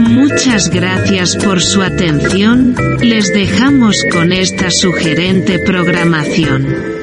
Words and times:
Muchas 0.00 0.70
gracias 0.70 1.36
por 1.36 1.62
su 1.62 1.82
atención, 1.82 2.74
les 3.00 3.32
dejamos 3.32 3.96
con 4.10 4.32
esta 4.32 4.70
sugerente 4.70 5.58
programación. 5.58 6.93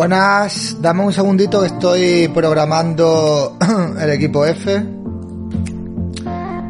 Buenas, 0.00 0.80
dame 0.80 1.04
un 1.04 1.12
segundito 1.12 1.60
que 1.60 1.66
estoy 1.66 2.28
programando 2.28 3.58
el 4.00 4.08
equipo 4.08 4.46
F. 4.46 4.74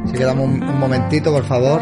Así 0.05 0.13
que 0.13 0.25
dame 0.25 0.43
un, 0.43 0.61
un 0.61 0.81
momentito, 0.81 1.31
por 1.31 1.45
favor. 1.45 1.81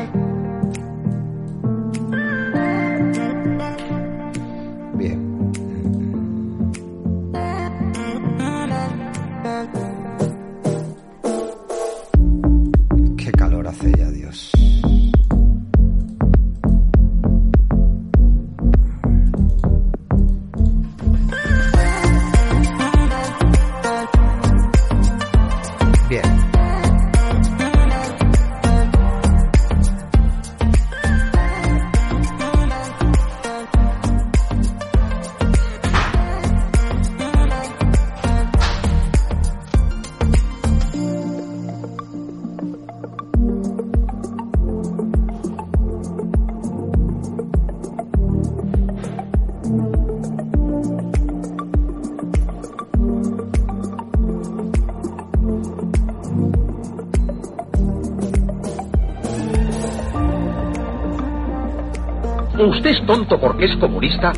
¿Usted 62.69 62.91
es 62.91 63.07
tonto 63.07 63.41
porque 63.41 63.65
es 63.65 63.75
comunista? 63.79 64.31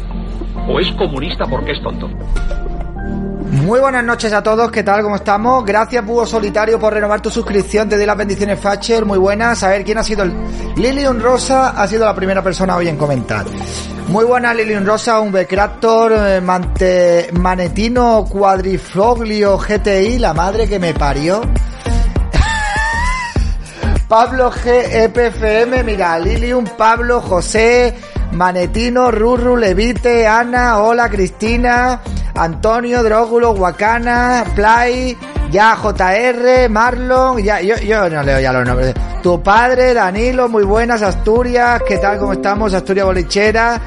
¿O 0.69 0.79
es 0.79 0.89
comunista 0.93 1.47
porque 1.47 1.73
es 1.73 1.83
tonto? 1.83 2.09
Muy 3.51 3.81
buenas 3.81 4.05
noches 4.05 4.33
a 4.33 4.41
todos, 4.41 4.71
¿qué 4.71 4.85
tal? 4.85 5.03
¿Cómo 5.03 5.17
estamos? 5.17 5.65
Gracias, 5.65 6.07
Búho 6.07 6.25
Solitario, 6.25 6.79
por 6.79 6.95
renovar 6.95 7.21
tu 7.21 7.29
suscripción. 7.29 7.89
Te 7.89 7.97
doy 7.97 8.07
las 8.07 8.17
bendiciones, 8.17 8.61
Facher. 8.61 9.05
Muy 9.05 9.19
buenas. 9.19 9.65
A 9.65 9.71
ver, 9.71 9.85
¿quién 9.85 9.99
ha 9.99 10.05
sido 10.05 10.23
el. 10.23 10.33
Lilian 10.77 11.21
Rosa 11.21 11.71
ha 11.71 11.89
sido 11.89 12.05
la 12.05 12.15
primera 12.15 12.41
persona 12.41 12.77
hoy 12.77 12.87
en 12.87 12.97
comentar. 12.97 13.45
Muy 14.07 14.25
buena, 14.25 14.55
Lilian 14.55 14.87
Rosa, 14.87 15.19
un 15.19 15.33
Becractor, 15.33 16.13
eh, 16.13 16.41
Mante, 16.41 17.31
Manetino, 17.33 18.25
Cuadrifoglio, 18.31 19.59
GTI, 19.59 20.21
la 20.21 20.35
madre 20.35 20.69
que 20.69 20.79
me 20.79 20.95
parió. 20.95 21.41
Pablo 24.09 24.53
G, 24.53 25.05
EPFM, 25.05 25.83
mira, 25.83 26.17
Lilium, 26.21 26.65
Pablo, 26.79 27.21
José, 27.21 27.93
Manetino, 28.33 29.11
Rurru, 29.11 29.57
Levite, 29.57 30.27
Ana, 30.27 30.79
hola, 30.83 31.09
Cristina, 31.09 32.01
Antonio, 32.35 33.03
Drógulo, 33.03 33.55
Guacana, 33.55 34.45
Play, 34.55 35.17
ya 35.51 35.77
JR, 35.77 36.69
Marlon, 36.71 37.43
ya, 37.43 37.61
yo, 37.61 37.77
yo 37.79 38.09
no 38.09 38.23
leo 38.23 38.41
ya 38.41 38.53
los 38.53 38.67
nombres. 38.67 38.95
Tu 39.23 39.43
padre, 39.43 39.93
Danilo, 39.95 40.49
muy 40.49 40.65
buenas, 40.65 41.03
Asturias, 41.03 41.83
¿qué 41.87 41.99
tal? 41.99 42.19
¿Cómo 42.19 42.33
estamos? 42.33 42.73
Asturias 42.73 43.07
Bolichera, 43.07 43.81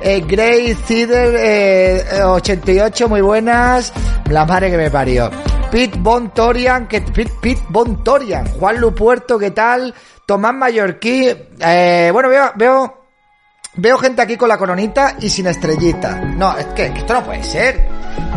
eh, 0.00 0.24
Grey 0.26 0.74
Cider, 0.74 1.36
eh, 1.38 2.22
88, 2.24 3.08
muy 3.08 3.20
buenas, 3.20 3.92
la 4.28 4.44
madre 4.46 4.70
que 4.70 4.76
me 4.76 4.90
parió. 4.90 5.30
Pete 5.70 5.98
Bon 6.00 6.30
Torian, 6.30 6.88
que 6.88 7.02
Pete, 7.02 7.32
Pete 7.40 7.62
Bon 7.68 8.02
Torian, 8.02 8.46
Juan 8.58 8.80
Lupuerto, 8.80 9.38
¿qué 9.38 9.52
tal? 9.52 9.94
Tomás 10.26 10.54
Mallorquí, 10.54 11.28
eh, 11.60 12.10
bueno, 12.12 12.28
veo, 12.28 12.50
veo, 12.56 12.99
veo 13.74 13.98
gente 13.98 14.22
aquí 14.22 14.36
con 14.36 14.48
la 14.48 14.58
coronita 14.58 15.16
y 15.20 15.28
sin 15.28 15.46
estrellita. 15.46 16.16
No, 16.16 16.56
es 16.56 16.66
que, 16.66 16.86
esto 16.86 17.14
no 17.14 17.24
puede 17.24 17.42
ser. 17.44 17.86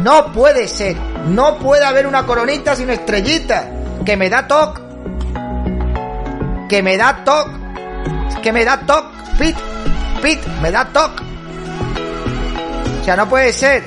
No 0.01 0.31
puede 0.31 0.67
ser. 0.67 0.95
No 1.27 1.57
puede 1.57 1.85
haber 1.85 2.07
una 2.07 2.25
coronita 2.25 2.75
sin 2.75 2.89
estrellita. 2.89 3.69
Que 4.05 4.17
me 4.17 4.29
da 4.29 4.47
toc. 4.47 4.81
Que 6.69 6.83
me 6.83 6.97
da 6.97 7.23
toc. 7.23 7.49
Que 8.41 8.51
me 8.51 8.65
da 8.65 8.79
toc. 8.85 9.05
Pit. 9.37 9.55
Pit. 10.21 10.39
Me 10.61 10.71
da 10.71 10.85
toc. 10.85 11.21
O 13.01 13.03
sea, 13.03 13.15
no 13.15 13.27
puede 13.27 13.51
ser. 13.51 13.83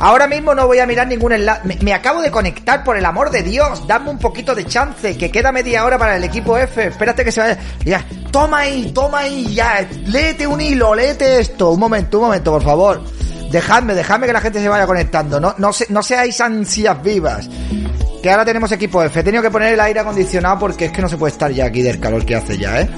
Ahora 0.00 0.28
mismo 0.28 0.54
no 0.54 0.66
voy 0.66 0.78
a 0.78 0.86
mirar 0.86 1.08
ningún 1.08 1.32
enlace. 1.32 1.66
Me, 1.66 1.76
me, 1.80 1.92
acabo 1.92 2.22
de 2.22 2.30
conectar, 2.30 2.84
por 2.84 2.96
el 2.96 3.04
amor 3.04 3.30
de 3.30 3.42
Dios. 3.42 3.86
Dame 3.88 4.10
un 4.10 4.18
poquito 4.18 4.54
de 4.54 4.64
chance, 4.64 5.16
que 5.18 5.30
queda 5.30 5.50
media 5.50 5.84
hora 5.84 5.98
para 5.98 6.16
el 6.16 6.24
equipo 6.24 6.56
F. 6.56 6.86
Espérate 6.86 7.24
que 7.24 7.32
se 7.32 7.40
vaya. 7.40 7.58
Ya, 7.84 8.04
toma 8.30 8.60
ahí, 8.60 8.92
toma 8.92 9.20
ahí, 9.20 9.54
ya. 9.54 9.86
Léete 10.06 10.46
un 10.46 10.60
hilo, 10.60 10.94
léete 10.94 11.40
esto. 11.40 11.70
Un 11.70 11.80
momento, 11.80 12.18
un 12.18 12.24
momento, 12.24 12.52
por 12.52 12.62
favor. 12.62 13.02
Dejadme, 13.50 13.94
dejadme 13.94 14.26
que 14.26 14.32
la 14.32 14.40
gente 14.40 14.60
se 14.60 14.68
vaya 14.68 14.86
conectando. 14.86 15.40
No, 15.40 15.54
no, 15.58 15.72
se, 15.72 15.86
no 15.90 16.02
seáis 16.02 16.40
ansias 16.40 17.02
vivas. 17.02 17.48
Que 18.22 18.30
ahora 18.30 18.44
tenemos 18.44 18.70
equipo 18.72 19.02
F. 19.02 19.20
He 19.20 19.22
tenido 19.22 19.42
que 19.42 19.50
poner 19.50 19.72
el 19.72 19.80
aire 19.80 20.00
acondicionado 20.00 20.58
porque 20.58 20.86
es 20.86 20.92
que 20.92 21.00
no 21.00 21.08
se 21.08 21.16
puede 21.16 21.32
estar 21.32 21.50
ya 21.50 21.66
aquí 21.66 21.82
del 21.82 22.00
calor 22.00 22.26
que 22.26 22.34
hace 22.34 22.58
ya, 22.58 22.80
¿eh? 22.80 22.88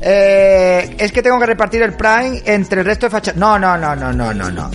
eh 0.00 0.96
es 0.98 1.12
que 1.12 1.22
tengo 1.22 1.38
que 1.40 1.46
repartir 1.46 1.82
el 1.82 1.94
Prime 1.94 2.42
entre 2.44 2.80
el 2.80 2.86
resto 2.86 3.06
de 3.06 3.10
fachas. 3.10 3.36
No, 3.36 3.58
no, 3.58 3.76
no, 3.76 3.94
no, 3.96 4.12
no, 4.12 4.32
no, 4.32 4.50
no. 4.50 4.70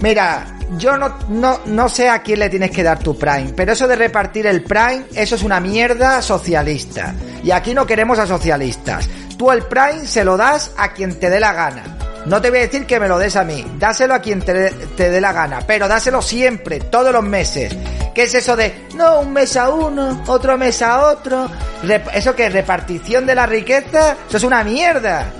Mira, 0.00 0.58
yo 0.76 0.96
no, 0.96 1.14
no, 1.28 1.60
no 1.66 1.88
sé 1.88 2.08
a 2.08 2.22
quién 2.22 2.40
le 2.40 2.50
tienes 2.50 2.70
que 2.70 2.82
dar 2.82 2.98
tu 2.98 3.16
Prime, 3.16 3.52
pero 3.56 3.72
eso 3.72 3.88
de 3.88 3.96
repartir 3.96 4.46
el 4.46 4.62
Prime, 4.62 5.04
eso 5.14 5.36
es 5.36 5.42
una 5.42 5.60
mierda 5.60 6.20
socialista. 6.20 7.14
Y 7.42 7.50
aquí 7.50 7.74
no 7.74 7.86
queremos 7.86 8.18
a 8.18 8.26
socialistas. 8.26 9.08
Tú 9.38 9.52
el 9.52 9.62
Prime 9.62 10.04
se 10.04 10.24
lo 10.24 10.36
das 10.36 10.72
a 10.76 10.92
quien 10.92 11.14
te 11.18 11.30
dé 11.30 11.38
la 11.38 11.52
gana. 11.52 11.96
No 12.26 12.42
te 12.42 12.50
voy 12.50 12.58
a 12.58 12.62
decir 12.62 12.84
que 12.86 12.98
me 12.98 13.08
lo 13.08 13.18
des 13.18 13.36
a 13.36 13.44
mí, 13.44 13.64
dáselo 13.78 14.14
a 14.14 14.18
quien 14.18 14.42
te, 14.42 14.52
dé 14.52 15.20
la 15.20 15.32
gana, 15.32 15.60
pero 15.66 15.86
dáselo 15.86 16.20
siempre, 16.20 16.80
todos 16.80 17.12
los 17.12 17.22
meses. 17.22 17.74
¿Qué 18.14 18.24
es 18.24 18.34
eso 18.34 18.56
de, 18.56 18.88
no, 18.96 19.20
un 19.20 19.32
mes 19.32 19.56
a 19.56 19.70
uno, 19.70 20.24
otro 20.26 20.58
mes 20.58 20.82
a 20.82 21.06
otro? 21.06 21.48
¿Eso 22.12 22.34
que 22.34 22.50
repartición 22.50 23.24
de 23.24 23.36
la 23.36 23.46
riqueza? 23.46 24.16
Eso 24.28 24.36
es 24.36 24.42
una 24.42 24.64
mierda. 24.64 25.32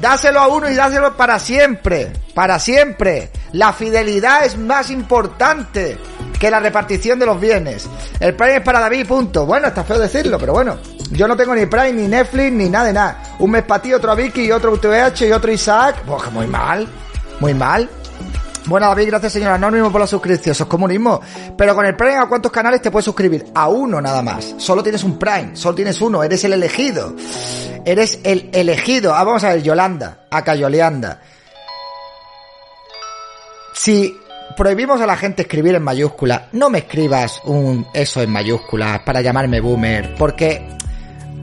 Dáselo 0.00 0.40
a 0.40 0.48
uno 0.48 0.68
y 0.68 0.74
dáselo 0.74 1.14
para 1.16 1.38
siempre, 1.38 2.10
para 2.34 2.58
siempre. 2.58 3.30
La 3.52 3.72
fidelidad 3.74 4.46
es 4.46 4.56
más 4.56 4.90
importante 4.90 5.98
que 6.40 6.50
la 6.50 6.58
repartición 6.58 7.18
de 7.18 7.26
los 7.26 7.38
bienes. 7.38 7.86
El 8.18 8.34
Prime 8.34 8.56
es 8.56 8.62
para 8.62 8.80
David, 8.80 9.06
punto. 9.06 9.46
Bueno, 9.46 9.68
está 9.68 9.84
feo 9.84 9.98
decirlo, 9.98 10.38
pero 10.38 10.54
bueno. 10.54 10.78
Yo 11.12 11.28
no 11.28 11.36
tengo 11.36 11.54
ni 11.54 11.66
Prime, 11.66 11.92
ni 11.92 12.08
Netflix, 12.08 12.52
ni 12.52 12.70
nada 12.70 12.86
de 12.86 12.92
nada. 12.94 13.22
Un 13.38 13.50
mes 13.50 13.62
para 13.64 13.82
ti, 13.82 13.92
otro 13.92 14.10
a 14.10 14.14
Vicky, 14.14 14.50
otro 14.50 14.72
UTVH 14.72 15.26
y 15.28 15.32
otro 15.32 15.52
Isaac. 15.52 16.02
Pues 16.06 16.32
muy 16.32 16.46
mal, 16.46 16.88
muy 17.38 17.52
mal. 17.52 17.88
Bueno, 18.64 18.86
David, 18.86 19.08
gracias 19.08 19.32
señor 19.34 19.52
Anónimo 19.52 19.90
por 19.92 20.00
la 20.00 20.06
suscripción. 20.06 20.52
Eso 20.52 20.64
es 20.64 20.68
comunismo. 20.68 21.20
Pero 21.56 21.74
con 21.74 21.84
el 21.84 21.96
Prime, 21.96 22.16
¿a 22.16 22.26
cuántos 22.26 22.50
canales 22.50 22.80
te 22.80 22.90
puedes 22.90 23.04
suscribir? 23.04 23.44
A 23.54 23.68
uno 23.68 24.00
nada 24.00 24.22
más. 24.22 24.54
Solo 24.56 24.82
tienes 24.82 25.04
un 25.04 25.18
Prime, 25.18 25.54
solo 25.54 25.74
tienes 25.74 26.00
uno. 26.00 26.22
Eres 26.22 26.44
el 26.44 26.54
elegido. 26.54 27.14
Eres 27.84 28.20
el 28.24 28.48
elegido. 28.52 29.14
Ah, 29.14 29.24
vamos 29.24 29.44
a 29.44 29.50
ver, 29.50 29.62
Yolanda. 29.62 30.26
Acá 30.30 30.54
Yoleanda. 30.54 31.20
Si 33.74 34.18
prohibimos 34.56 35.00
a 35.00 35.06
la 35.06 35.16
gente 35.16 35.42
escribir 35.42 35.74
en 35.74 35.82
mayúsculas, 35.82 36.42
no 36.52 36.70
me 36.70 36.78
escribas 36.78 37.42
un 37.44 37.86
eso 37.92 38.22
en 38.22 38.30
mayúsculas 38.30 39.00
para 39.00 39.20
llamarme 39.20 39.60
boomer, 39.60 40.14
porque 40.14 40.78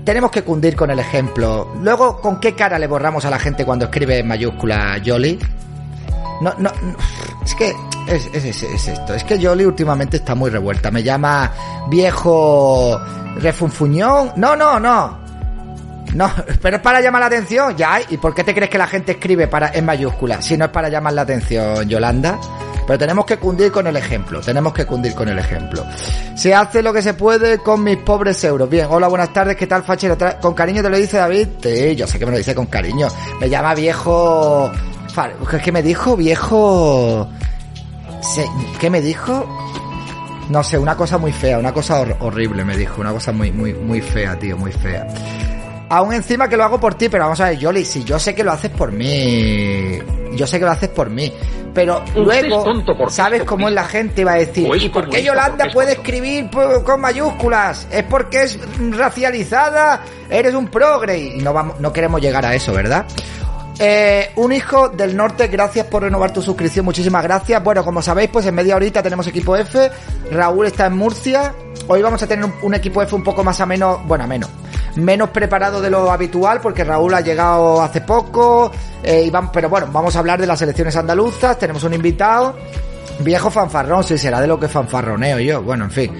tenemos 0.09 0.31
que 0.31 0.41
cundir 0.41 0.75
con 0.75 0.89
el 0.89 0.97
ejemplo. 0.97 1.71
Luego, 1.83 2.19
¿con 2.19 2.39
qué 2.39 2.55
cara 2.55 2.79
le 2.79 2.87
borramos 2.87 3.25
a 3.25 3.29
la 3.29 3.37
gente 3.37 3.63
cuando 3.63 3.85
escribe 3.85 4.17
en 4.17 4.27
mayúsculas 4.27 4.99
Jolly? 5.05 5.37
No, 6.41 6.51
no, 6.57 6.71
no, 6.81 6.95
es 7.45 7.53
que 7.53 7.75
es, 8.07 8.27
es, 8.33 8.43
es, 8.43 8.63
es 8.63 8.87
esto. 8.87 9.13
Es 9.13 9.23
que 9.23 9.39
Jolly 9.39 9.65
últimamente 9.65 10.17
está 10.17 10.33
muy 10.33 10.49
revuelta. 10.49 10.89
Me 10.89 11.03
llama 11.03 11.51
viejo 11.91 12.99
refunfuñón. 13.35 14.31
No, 14.35 14.55
no, 14.55 14.79
no. 14.79 15.19
No, 16.15 16.31
pero 16.59 16.77
es 16.77 16.81
para 16.81 17.01
llamar 17.01 17.21
la 17.21 17.27
atención, 17.27 17.77
ya. 17.77 17.99
¿Y 18.09 18.17
por 18.17 18.33
qué 18.33 18.43
te 18.43 18.55
crees 18.55 18.71
que 18.71 18.79
la 18.79 18.87
gente 18.87 19.11
escribe 19.11 19.47
para 19.47 19.71
en 19.75 19.85
mayúsculas 19.85 20.43
si 20.43 20.57
no 20.57 20.65
es 20.65 20.71
para 20.71 20.89
llamar 20.89 21.13
la 21.13 21.21
atención, 21.21 21.87
Yolanda? 21.87 22.39
Pero 22.89 22.97
tenemos 22.97 23.23
que 23.23 23.37
cundir 23.37 23.71
con 23.71 23.85
el 23.85 23.95
ejemplo, 23.97 24.41
tenemos 24.41 24.73
que 24.73 24.83
cundir 24.83 25.13
con 25.13 25.29
el 25.29 25.37
ejemplo. 25.37 25.85
Se 26.33 26.55
hace 26.55 26.81
lo 26.81 26.91
que 26.91 27.03
se 27.03 27.13
puede 27.13 27.59
con 27.59 27.83
mis 27.83 27.97
pobres 27.97 28.43
euros. 28.43 28.67
Bien, 28.67 28.87
hola, 28.89 29.07
buenas 29.07 29.31
tardes, 29.31 29.55
¿qué 29.55 29.67
tal, 29.67 29.83
fachero? 29.83 30.17
¿Con 30.41 30.55
cariño 30.55 30.81
te 30.81 30.89
lo 30.89 30.97
dice 30.97 31.17
David? 31.17 31.49
Sí, 31.61 31.95
yo 31.95 32.07
sé 32.07 32.17
que 32.17 32.25
me 32.25 32.31
lo 32.31 32.39
dice 32.39 32.55
con 32.55 32.65
cariño. 32.65 33.07
Me 33.39 33.47
llama 33.47 33.75
viejo... 33.75 34.71
¿Qué 35.63 35.71
me 35.71 35.83
dijo? 35.83 36.17
Viejo... 36.17 37.29
¿Qué 38.79 38.89
me 38.89 39.01
dijo? 39.01 39.45
No 40.49 40.63
sé, 40.63 40.79
una 40.79 40.97
cosa 40.97 41.19
muy 41.19 41.31
fea, 41.31 41.59
una 41.59 41.71
cosa 41.71 42.01
hor- 42.01 42.17
horrible 42.21 42.65
me 42.65 42.75
dijo, 42.75 43.01
una 43.01 43.11
cosa 43.11 43.31
muy, 43.31 43.51
muy, 43.51 43.71
muy 43.75 44.01
fea, 44.01 44.35
tío, 44.39 44.57
muy 44.57 44.71
fea. 44.71 45.05
Aún 45.89 46.13
encima 46.13 46.47
que 46.47 46.55
lo 46.55 46.63
hago 46.63 46.79
por 46.79 46.95
ti, 46.95 47.09
pero 47.09 47.23
vamos 47.23 47.39
a 47.41 47.49
ver, 47.49 47.57
Yoli, 47.57 47.83
si 47.83 48.03
yo 48.03 48.19
sé 48.19 48.35
que 48.35 48.43
lo 48.43 48.51
haces 48.51 48.69
por 48.69 48.91
mí, 48.91 49.97
yo 50.35 50.45
sé 50.45 50.59
que 50.59 50.65
lo 50.65 50.71
haces 50.71 50.89
por 50.89 51.09
mí, 51.09 51.33
pero 51.73 52.03
luego, 52.15 52.63
tonto 52.63 52.93
¿sabes 53.09 53.41
es 53.41 53.47
cómo 53.47 53.67
es 53.67 53.73
la 53.73 53.85
gente? 53.85 54.23
Va 54.23 54.33
a 54.33 54.35
decir, 54.35 54.69
O 54.69 54.75
es 54.75 54.83
¿y 54.83 54.89
por 54.89 55.09
qué 55.09 55.23
Yolanda 55.23 55.65
puede 55.73 55.93
escribir 55.93 56.49
con 56.83 57.01
mayúsculas? 57.01 57.87
¿Es 57.91 58.03
porque 58.03 58.43
es 58.43 58.59
racializada? 58.91 60.01
¿Eres 60.29 60.53
un 60.53 60.67
progre? 60.67 61.17
Y 61.17 61.37
no, 61.39 61.53
vamos, 61.53 61.79
no 61.79 61.91
queremos 61.91 62.21
llegar 62.21 62.45
a 62.45 62.53
eso, 62.53 62.71
¿verdad? 62.71 63.05
Eh, 63.79 64.31
un 64.35 64.51
hijo 64.51 64.89
del 64.89 65.15
norte, 65.15 65.47
gracias 65.47 65.87
por 65.87 66.03
renovar 66.03 66.33
tu 66.33 66.41
suscripción, 66.41 66.85
muchísimas 66.85 67.23
gracias. 67.23 67.63
Bueno, 67.63 67.83
como 67.83 68.01
sabéis, 68.01 68.29
pues 68.29 68.45
en 68.45 68.53
media 68.53 68.75
horita 68.75 69.01
tenemos 69.01 69.25
equipo 69.27 69.55
F. 69.55 69.89
Raúl 70.31 70.67
está 70.67 70.87
en 70.87 70.97
Murcia. 70.97 71.53
Hoy 71.87 72.01
vamos 72.01 72.21
a 72.21 72.27
tener 72.27 72.45
un, 72.45 72.53
un 72.61 72.73
equipo 72.75 73.01
F 73.01 73.15
un 73.15 73.23
poco 73.23 73.43
más 73.43 73.61
ameno, 73.61 74.03
bueno, 74.05 74.25
ameno, 74.25 74.47
menos 74.95 75.29
preparado 75.29 75.81
de 75.81 75.89
lo 75.89 76.11
habitual, 76.11 76.59
porque 76.61 76.83
Raúl 76.83 77.13
ha 77.13 77.21
llegado 77.21 77.81
hace 77.81 78.01
poco. 78.01 78.71
eh, 79.03 79.23
y 79.25 79.31
vam- 79.31 79.49
pero 79.51 79.69
bueno, 79.69 79.87
vamos 79.91 80.15
a 80.15 80.19
hablar 80.19 80.39
de 80.41 80.47
las 80.47 80.61
elecciones 80.61 80.95
andaluzas. 80.95 81.57
Tenemos 81.57 81.83
un 81.83 81.93
invitado, 81.93 82.55
viejo 83.19 83.49
fanfarrón, 83.49 84.03
si 84.03 84.17
será 84.17 84.41
de 84.41 84.47
lo 84.47 84.59
que 84.59 84.67
fanfarroneo 84.67 85.39
yo. 85.39 85.61
Bueno, 85.61 85.85
en 85.85 85.91
fin. 85.91 86.11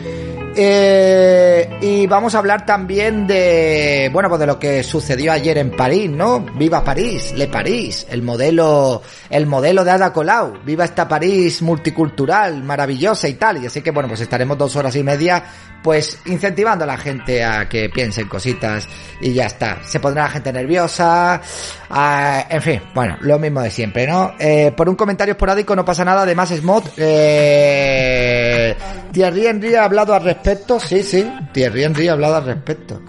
Eh, 0.55 1.77
y 1.81 2.07
vamos 2.07 2.35
a 2.35 2.39
hablar 2.39 2.65
también 2.65 3.27
de, 3.27 4.09
bueno, 4.11 4.29
pues 4.29 4.39
de 4.39 4.47
lo 4.47 4.59
que 4.59 4.83
sucedió 4.83 5.31
ayer 5.31 5.57
en 5.57 5.71
París, 5.71 6.09
¿no? 6.09 6.39
Viva 6.39 6.83
París, 6.83 7.33
Le 7.35 7.47
París, 7.47 8.05
el 8.09 8.21
modelo, 8.21 9.01
el 9.29 9.45
modelo 9.45 9.83
de 9.83 9.91
Ada 9.91 10.11
Colau. 10.11 10.59
Viva 10.63 10.85
esta 10.85 11.07
París 11.07 11.61
multicultural, 11.61 12.63
maravillosa 12.63 13.27
y 13.27 13.35
tal. 13.35 13.63
Y 13.63 13.67
así 13.67 13.81
que, 13.81 13.91
bueno, 13.91 14.09
pues 14.09 14.21
estaremos 14.21 14.57
dos 14.57 14.75
horas 14.75 14.95
y 14.95 15.03
media, 15.03 15.43
pues 15.83 16.19
incentivando 16.25 16.83
a 16.83 16.87
la 16.87 16.97
gente 16.97 17.43
a 17.43 17.69
que 17.69 17.89
piensen 17.89 18.27
cositas 18.27 18.87
y 19.21 19.33
ya 19.33 19.45
está. 19.45 19.79
Se 19.83 19.99
pondrá 19.99 20.23
la 20.23 20.29
gente 20.29 20.51
nerviosa, 20.51 21.41
ah, 21.89 22.45
en 22.49 22.61
fin, 22.61 22.81
bueno, 22.93 23.17
lo 23.21 23.39
mismo 23.39 23.61
de 23.61 23.71
siempre, 23.71 24.07
¿no? 24.07 24.33
Eh, 24.39 24.73
por 24.75 24.89
un 24.89 24.95
comentario 24.95 25.33
esporádico 25.33 25.75
no 25.75 25.85
pasa 25.85 26.05
nada, 26.05 26.23
además 26.23 26.49
Smot, 26.49 26.93
eh, 26.97 28.75
Thierry 29.11 29.47
Henry 29.47 29.75
ha 29.75 29.85
hablado 29.85 30.13
al 30.13 30.23
respecto, 30.23 30.38
sí, 30.79 31.03
sí, 31.03 31.31
Thierry 31.53 31.83
Henry 31.83 32.07
ha 32.07 32.13
hablado 32.13 32.37
al 32.37 32.45
respecto. 32.45 33.01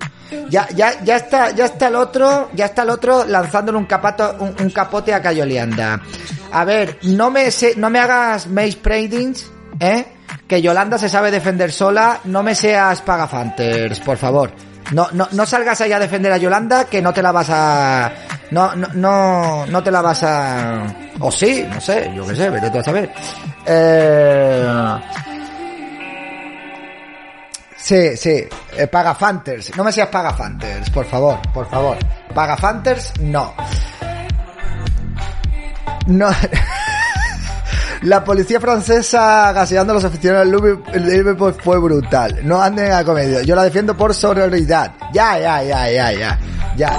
Ya, 0.48 0.68
ya, 0.74 1.02
ya 1.02 1.16
está, 1.16 1.50
ya 1.50 1.64
está 1.64 1.88
el 1.88 1.96
otro, 1.96 2.50
ya 2.54 2.66
está 2.66 2.82
el 2.82 2.90
otro 2.90 3.24
lanzándole 3.24 3.78
un 3.78 3.86
capato, 3.86 4.36
un, 4.38 4.70
capote 4.70 5.12
a 5.12 5.20
Cayolianda. 5.20 6.00
A 6.52 6.64
ver, 6.64 6.98
no 7.02 7.30
me 7.30 7.50
sé, 7.50 7.74
no 7.76 7.90
me 7.90 7.98
hagas 7.98 8.46
Mace 8.46 8.78
Pradings, 8.80 9.50
eh, 9.80 10.06
que 10.46 10.62
Yolanda 10.62 10.98
se 10.98 11.08
sabe 11.08 11.30
defender 11.30 11.72
sola, 11.72 12.20
no 12.24 12.42
me 12.42 12.54
seas 12.54 13.02
pagafanters, 13.02 14.00
por 14.00 14.16
favor. 14.16 14.52
No, 14.92 15.08
no, 15.12 15.28
no 15.30 15.46
salgas 15.46 15.80
ahí 15.80 15.92
a 15.92 15.98
defender 15.98 16.32
a 16.32 16.36
Yolanda, 16.36 16.84
que 16.84 17.00
no 17.00 17.12
te 17.12 17.22
la 17.22 17.30
vas 17.30 17.48
a, 17.50 18.12
no, 18.50 18.74
no, 18.74 18.88
no, 18.94 19.66
no 19.66 19.82
te 19.82 19.90
la 19.90 20.02
vas 20.02 20.22
a, 20.24 20.84
o 21.20 21.30
sí, 21.30 21.64
no 21.72 21.80
sé, 21.80 22.10
yo 22.14 22.26
qué 22.26 22.34
sé, 22.34 22.50
vete 22.50 22.70
tú 22.70 22.78
a 22.78 22.82
saber. 22.82 23.12
Eh, 23.66 24.98
Sí, 27.82 28.16
sí, 28.16 28.44
eh, 28.76 28.86
Pagafanters. 28.86 29.74
No 29.76 29.84
me 29.84 29.92
seas 29.92 30.08
Pagafanters, 30.08 30.90
por 30.90 31.06
favor, 31.06 31.38
por 31.52 31.68
favor. 31.68 31.96
Pagafanters, 32.34 33.12
no. 33.20 33.54
No. 36.06 36.28
La 38.02 38.24
policía 38.24 38.58
francesa 38.60 39.52
gaseando 39.52 39.92
a 39.92 39.96
los 39.96 40.04
aficionados 40.04 40.50
del 40.50 41.04
Liverpool- 41.06 41.54
fue 41.62 41.78
brutal. 41.78 42.40
No 42.44 42.60
anden 42.62 42.92
a 42.92 43.04
comedia. 43.04 43.42
Yo 43.42 43.54
la 43.54 43.64
defiendo 43.64 43.94
por 43.94 44.14
sororidad. 44.14 44.92
Ya, 45.12 45.38
ya, 45.38 45.62
ya, 45.62 45.90
ya, 45.90 46.12
ya. 46.12 46.38
Ya, 46.76 46.98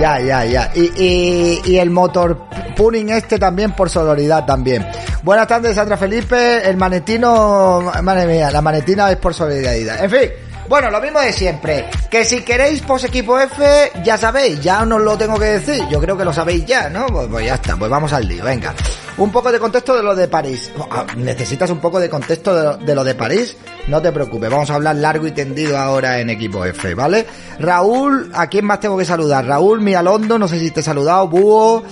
ya, 0.00 0.18
ya, 0.20 0.44
ya. 0.44 0.70
Y 0.74 1.76
el 1.76 1.90
motor 1.90 2.46
puning 2.76 3.10
este 3.10 3.38
también 3.38 3.70
por 3.72 3.88
sororidad 3.90 4.44
también. 4.44 4.84
Buenas 5.22 5.46
tardes, 5.46 5.74
Sandra 5.74 5.96
Felipe. 5.96 6.68
El 6.68 6.76
manetino, 6.76 7.92
madre 8.02 8.26
mía, 8.26 8.50
la 8.50 8.62
manetina 8.62 9.10
es 9.10 9.16
por 9.16 9.34
solidaridad. 9.34 10.02
En 10.02 10.10
fin. 10.10 10.30
Bueno, 10.70 10.88
lo 10.88 11.00
mismo 11.00 11.18
de 11.18 11.32
siempre. 11.32 11.90
Que 12.08 12.24
si 12.24 12.42
queréis 12.42 12.80
post 12.82 13.04
equipo 13.06 13.38
F, 13.40 13.90
ya 14.04 14.16
sabéis, 14.16 14.60
ya 14.60 14.86
no 14.86 14.96
os 14.96 15.02
lo 15.02 15.18
tengo 15.18 15.36
que 15.36 15.46
decir. 15.46 15.82
Yo 15.90 16.00
creo 16.00 16.16
que 16.16 16.24
lo 16.24 16.32
sabéis 16.32 16.64
ya, 16.64 16.88
¿no? 16.88 17.06
Pues, 17.08 17.26
pues 17.28 17.44
ya 17.44 17.54
está, 17.54 17.76
pues 17.76 17.90
vamos 17.90 18.12
al 18.12 18.28
lío, 18.28 18.44
venga. 18.44 18.72
Un 19.16 19.32
poco 19.32 19.50
de 19.50 19.58
contexto 19.58 19.96
de 19.96 20.02
lo 20.04 20.14
de 20.14 20.28
París. 20.28 20.70
Ah, 20.92 21.04
¿Necesitas 21.16 21.70
un 21.70 21.80
poco 21.80 21.98
de 21.98 22.08
contexto 22.08 22.76
de 22.76 22.94
lo, 22.94 23.02
de 23.02 23.14
París? 23.16 23.56
No 23.88 24.00
te 24.00 24.12
preocupes, 24.12 24.48
vamos 24.48 24.70
a 24.70 24.76
hablar 24.76 24.94
largo 24.94 25.26
y 25.26 25.32
tendido 25.32 25.76
ahora 25.76 26.20
en 26.20 26.30
equipo 26.30 26.64
F, 26.64 26.94
¿vale? 26.94 27.26
Raúl, 27.58 28.30
¿a 28.32 28.46
quién 28.46 28.64
más 28.64 28.78
tengo 28.78 28.96
que 28.96 29.04
saludar? 29.04 29.44
Raúl 29.44 29.80
Miralondo, 29.80 30.38
no 30.38 30.46
sé 30.46 30.60
si 30.60 30.70
te 30.70 30.80
he 30.80 30.82
saludado, 30.84 31.26
Búho, 31.26 31.82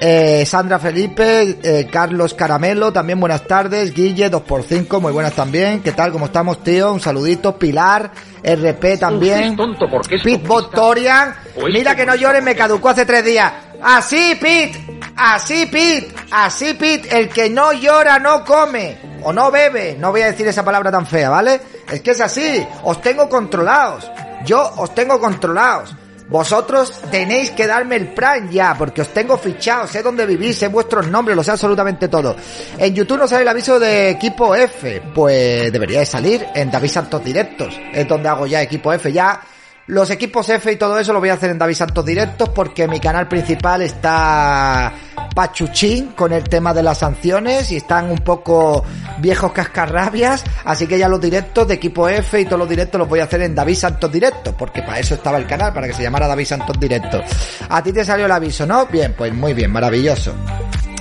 eh, 0.00 0.44
Sandra 0.46 0.78
Felipe, 0.78 1.58
eh, 1.62 1.86
Carlos 1.90 2.34
Caramelo, 2.34 2.92
también 2.92 3.18
buenas 3.18 3.46
tardes, 3.46 3.94
Guille 3.94 4.30
2x5, 4.30 5.00
muy 5.00 5.12
buenas 5.12 5.34
también, 5.34 5.82
¿qué 5.82 5.92
tal? 5.92 6.12
¿Cómo 6.12 6.26
estamos, 6.26 6.62
tío? 6.62 6.92
Un 6.92 7.00
saludito, 7.00 7.58
Pilar, 7.58 8.10
RP 8.42 8.98
también, 8.98 9.56
tonto 9.56 9.86
porque 9.90 10.16
es 10.16 10.22
Pitbot. 10.22 10.72
Torian, 10.74 11.34
mira 11.72 11.94
que 11.94 12.04
no 12.04 12.14
llores, 12.14 12.42
me 12.42 12.54
caducó 12.54 12.90
hace 12.90 13.06
tres 13.06 13.24
días. 13.24 13.52
Así, 13.82 14.36
Pete, 14.40 15.00
así, 15.16 15.66
Pete, 15.66 16.14
así, 16.30 16.74
Pete, 16.74 17.18
el 17.18 17.28
que 17.28 17.48
no 17.50 17.72
llora 17.72 18.18
no 18.18 18.44
come, 18.44 18.98
o 19.22 19.32
no 19.32 19.50
bebe, 19.50 19.96
no 19.98 20.10
voy 20.10 20.22
a 20.22 20.26
decir 20.26 20.46
esa 20.46 20.64
palabra 20.64 20.90
tan 20.90 21.06
fea, 21.06 21.30
¿vale? 21.30 21.60
Es 21.90 22.00
que 22.00 22.12
es 22.12 22.20
así, 22.20 22.66
os 22.84 23.00
tengo 23.00 23.28
controlados, 23.28 24.10
yo 24.44 24.72
os 24.76 24.94
tengo 24.94 25.18
controlados. 25.18 25.94
Vosotros 26.28 26.92
tenéis 27.10 27.52
que 27.52 27.66
darme 27.66 27.96
el 27.96 28.08
Prime 28.08 28.48
ya, 28.50 28.74
porque 28.76 29.02
os 29.02 29.08
tengo 29.08 29.38
fichado, 29.38 29.86
sé 29.86 30.02
dónde 30.02 30.26
vivís, 30.26 30.58
sé 30.58 30.68
vuestros 30.68 31.06
nombres, 31.06 31.36
lo 31.36 31.44
sé 31.44 31.52
absolutamente 31.52 32.08
todo. 32.08 32.34
En 32.78 32.94
YouTube 32.94 33.18
no 33.18 33.28
sale 33.28 33.42
el 33.42 33.48
aviso 33.48 33.78
de 33.78 34.10
equipo 34.10 34.54
F, 34.54 35.02
pues 35.14 35.72
debería 35.72 36.00
de 36.00 36.06
salir 36.06 36.44
en 36.54 36.70
David 36.70 36.90
Santos 36.90 37.24
Directos, 37.24 37.78
es 37.92 38.08
donde 38.08 38.28
hago 38.28 38.46
ya 38.46 38.60
equipo 38.60 38.92
F, 38.92 39.12
ya 39.12 39.40
los 39.88 40.10
equipos 40.10 40.48
F 40.48 40.72
y 40.72 40.76
todo 40.76 40.98
eso 40.98 41.12
lo 41.12 41.20
voy 41.20 41.28
a 41.28 41.34
hacer 41.34 41.50
en 41.50 41.58
David 41.58 41.74
Santos 41.74 42.04
Directos 42.04 42.48
porque 42.48 42.88
mi 42.88 42.98
canal 42.98 43.28
principal 43.28 43.82
está 43.82 44.92
pachuchín 45.34 46.08
con 46.08 46.32
el 46.32 46.44
tema 46.44 46.74
de 46.74 46.82
las 46.82 46.98
sanciones 46.98 47.70
y 47.70 47.76
están 47.76 48.10
un 48.10 48.18
poco 48.18 48.84
viejos 49.18 49.52
cascarrabias, 49.52 50.42
así 50.64 50.86
que 50.86 50.98
ya 50.98 51.08
los 51.08 51.20
directos 51.20 51.68
de 51.68 51.74
equipo 51.74 52.08
F 52.08 52.40
y 52.40 52.46
todos 52.46 52.58
los 52.58 52.68
directos 52.68 52.98
los 52.98 53.08
voy 53.08 53.20
a 53.20 53.24
hacer 53.24 53.42
en 53.42 53.54
David 53.54 53.76
Santos 53.76 54.10
Directos, 54.10 54.54
porque 54.58 54.82
para 54.82 54.98
eso 54.98 55.14
estaba 55.14 55.38
el 55.38 55.46
canal, 55.46 55.72
para 55.72 55.86
que 55.86 55.92
se 55.92 56.02
llamara 56.02 56.26
David 56.26 56.46
Santos 56.46 56.80
Directos. 56.80 57.22
A 57.68 57.82
ti 57.82 57.92
te 57.92 58.04
salió 58.04 58.26
el 58.26 58.32
aviso, 58.32 58.66
¿no? 58.66 58.86
Bien, 58.86 59.14
pues 59.16 59.32
muy 59.32 59.52
bien, 59.52 59.70
maravilloso. 59.70 60.34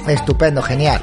Estupendo, 0.08 0.62
genial. 0.62 1.02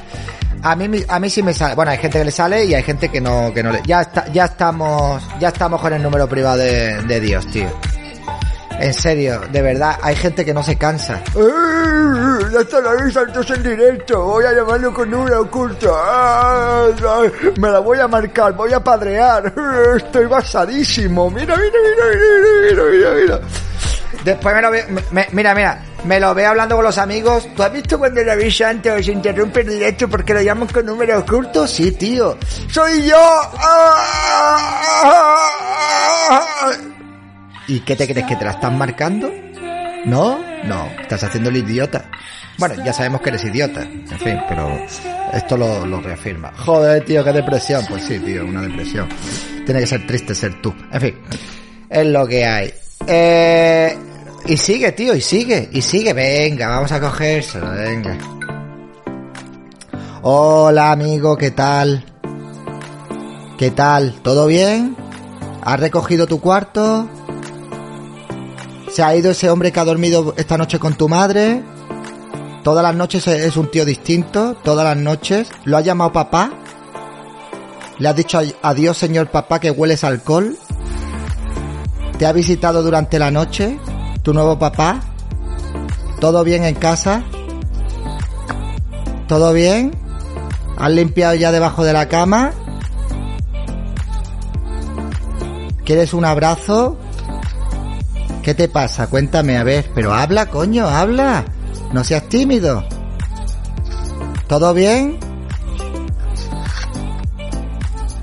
A 0.64 0.76
mí, 0.76 1.04
a 1.08 1.18
mí 1.18 1.28
sí 1.30 1.42
me 1.42 1.52
sale. 1.52 1.74
Bueno, 1.74 1.90
hay 1.90 1.98
gente 1.98 2.18
que 2.18 2.24
le 2.24 2.30
sale 2.30 2.64
y 2.64 2.74
hay 2.74 2.82
gente 2.82 3.08
que 3.08 3.20
no, 3.20 3.52
que 3.52 3.62
no 3.62 3.72
le. 3.72 3.80
Ya 3.84 4.02
está, 4.02 4.26
ya 4.32 4.44
estamos, 4.44 5.22
ya 5.40 5.48
estamos 5.48 5.80
con 5.80 5.92
el 5.92 6.02
número 6.02 6.28
privado 6.28 6.58
de, 6.58 7.02
de 7.02 7.20
Dios, 7.20 7.46
tío. 7.50 7.68
En 8.78 8.94
serio, 8.94 9.40
de 9.50 9.62
verdad, 9.62 9.96
hay 10.02 10.16
gente 10.16 10.44
que 10.44 10.52
no 10.54 10.62
se 10.62 10.76
cansa. 10.76 11.20
Ya 12.52 12.60
está 12.60 12.80
la 12.80 12.94
risa 12.94 13.22
entonces 13.26 13.56
en 13.58 13.62
directo. 13.62 14.24
Voy 14.24 14.44
a 14.44 14.52
llamarlo 14.52 14.92
con 14.92 15.12
oculto. 15.14 15.96
Ay, 16.04 16.94
ay, 17.08 17.32
Me 17.60 17.70
la 17.70 17.78
voy 17.80 17.98
a 17.98 18.08
marcar, 18.08 18.52
voy 18.54 18.72
a 18.72 18.80
padrear. 18.82 19.52
Estoy 19.96 20.26
basadísimo. 20.26 21.30
Mira, 21.30 21.56
mira, 21.56 21.78
mira, 21.84 22.82
mira, 22.82 22.82
mira, 22.90 23.10
mira. 23.20 23.40
Después 24.24 24.54
me 24.54 24.62
lo 24.62 24.70
veo, 24.70 24.84
me- 25.10 25.26
mira, 25.32 25.54
mira, 25.54 25.82
me 26.04 26.18
lo 26.18 26.34
veo 26.34 26.50
hablando 26.50 26.76
con 26.76 26.84
los 26.84 26.98
amigos. 26.98 27.48
¿Tú 27.54 27.62
has 27.62 27.72
visto 27.72 27.98
cuando 27.98 28.24
David 28.24 28.50
Santos 28.50 29.04
se 29.04 29.12
interrumpe 29.12 29.60
el 29.60 29.68
directo 29.68 30.08
porque 30.08 30.34
lo 30.34 30.42
llaman 30.42 30.68
con 30.68 30.86
número 30.86 31.18
oculto? 31.20 31.66
Sí, 31.66 31.92
tío. 31.92 32.36
¡Soy 32.68 33.04
yo! 33.06 33.40
¿Y 37.68 37.80
qué 37.80 37.96
te 37.96 38.06
crees 38.06 38.26
que 38.26 38.36
te 38.36 38.44
la 38.44 38.52
están 38.52 38.76
marcando? 38.76 39.32
¿No? 40.04 40.38
No, 40.64 40.86
estás 41.00 41.24
haciendo 41.24 41.50
el 41.50 41.58
idiota. 41.58 42.04
Bueno, 42.58 42.74
ya 42.84 42.92
sabemos 42.92 43.20
que 43.22 43.30
eres 43.30 43.44
idiota, 43.44 43.82
en 43.82 44.18
fin, 44.18 44.38
pero 44.48 44.78
esto 45.32 45.56
lo, 45.56 45.86
lo 45.86 46.00
reafirma. 46.00 46.52
Joder, 46.56 47.04
tío, 47.04 47.24
qué 47.24 47.32
depresión. 47.32 47.84
Pues 47.88 48.04
sí, 48.04 48.18
tío, 48.18 48.44
una 48.44 48.62
depresión. 48.62 49.08
Tiene 49.64 49.80
que 49.80 49.86
ser 49.86 50.06
triste 50.06 50.34
ser 50.34 50.60
tú. 50.60 50.74
En 50.92 51.00
fin, 51.00 51.18
es 51.88 52.06
lo 52.06 52.26
que 52.26 52.44
hay. 52.44 52.72
Eh, 53.06 53.96
y 54.46 54.56
sigue, 54.56 54.92
tío, 54.92 55.14
y 55.14 55.20
sigue, 55.20 55.68
y 55.72 55.82
sigue. 55.82 56.12
Venga, 56.12 56.68
vamos 56.68 56.92
a 56.92 57.00
cogérselo, 57.00 57.70
venga. 57.70 58.18
Hola, 60.22 60.92
amigo, 60.92 61.36
¿qué 61.36 61.50
tal? 61.50 62.04
¿Qué 63.58 63.70
tal? 63.70 64.20
¿Todo 64.22 64.46
bien? 64.46 64.96
¿Has 65.62 65.78
recogido 65.78 66.26
tu 66.26 66.40
cuarto? 66.40 67.08
¿Se 68.92 69.02
ha 69.02 69.14
ido 69.14 69.30
ese 69.30 69.48
hombre 69.48 69.72
que 69.72 69.80
ha 69.80 69.84
dormido 69.84 70.34
esta 70.36 70.58
noche 70.58 70.78
con 70.78 70.94
tu 70.94 71.08
madre? 71.08 71.62
Todas 72.62 72.82
las 72.82 72.94
noches 72.94 73.26
es 73.26 73.56
un 73.56 73.70
tío 73.70 73.84
distinto, 73.84 74.56
todas 74.62 74.84
las 74.84 74.96
noches. 74.96 75.48
¿Lo 75.64 75.76
ha 75.76 75.80
llamado 75.80 76.12
papá? 76.12 76.52
¿Le 77.98 78.08
has 78.08 78.16
dicho 78.16 78.40
adiós, 78.62 78.96
señor 78.96 79.30
papá, 79.30 79.60
que 79.60 79.70
hueles 79.70 80.04
alcohol? 80.04 80.56
¿Te 82.18 82.26
ha 82.26 82.32
visitado 82.32 82.82
durante 82.82 83.18
la 83.18 83.30
noche 83.30 83.78
tu 84.22 84.32
nuevo 84.32 84.58
papá? 84.58 85.00
¿Todo 86.20 86.44
bien 86.44 86.64
en 86.64 86.74
casa? 86.74 87.24
¿Todo 89.26 89.52
bien? 89.52 89.92
¿Has 90.78 90.90
limpiado 90.90 91.34
ya 91.34 91.52
debajo 91.52 91.84
de 91.84 91.92
la 91.92 92.08
cama? 92.08 92.52
¿Quieres 95.84 96.14
un 96.14 96.24
abrazo? 96.24 96.96
¿Qué 98.42 98.54
te 98.54 98.68
pasa? 98.68 99.08
Cuéntame, 99.08 99.58
a 99.58 99.64
ver. 99.64 99.90
Pero 99.94 100.12
habla, 100.12 100.46
coño, 100.46 100.86
habla. 100.86 101.44
No 101.92 102.04
seas 102.04 102.28
tímido. 102.28 102.84
¿Todo 104.46 104.74
bien? 104.74 105.18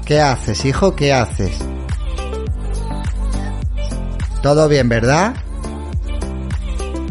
¿Qué 0.05 0.21
haces, 0.21 0.65
hijo? 0.65 0.95
¿Qué 0.95 1.13
haces? 1.13 1.57
¿Todo 4.41 4.67
bien, 4.67 4.87
verdad? 4.87 5.35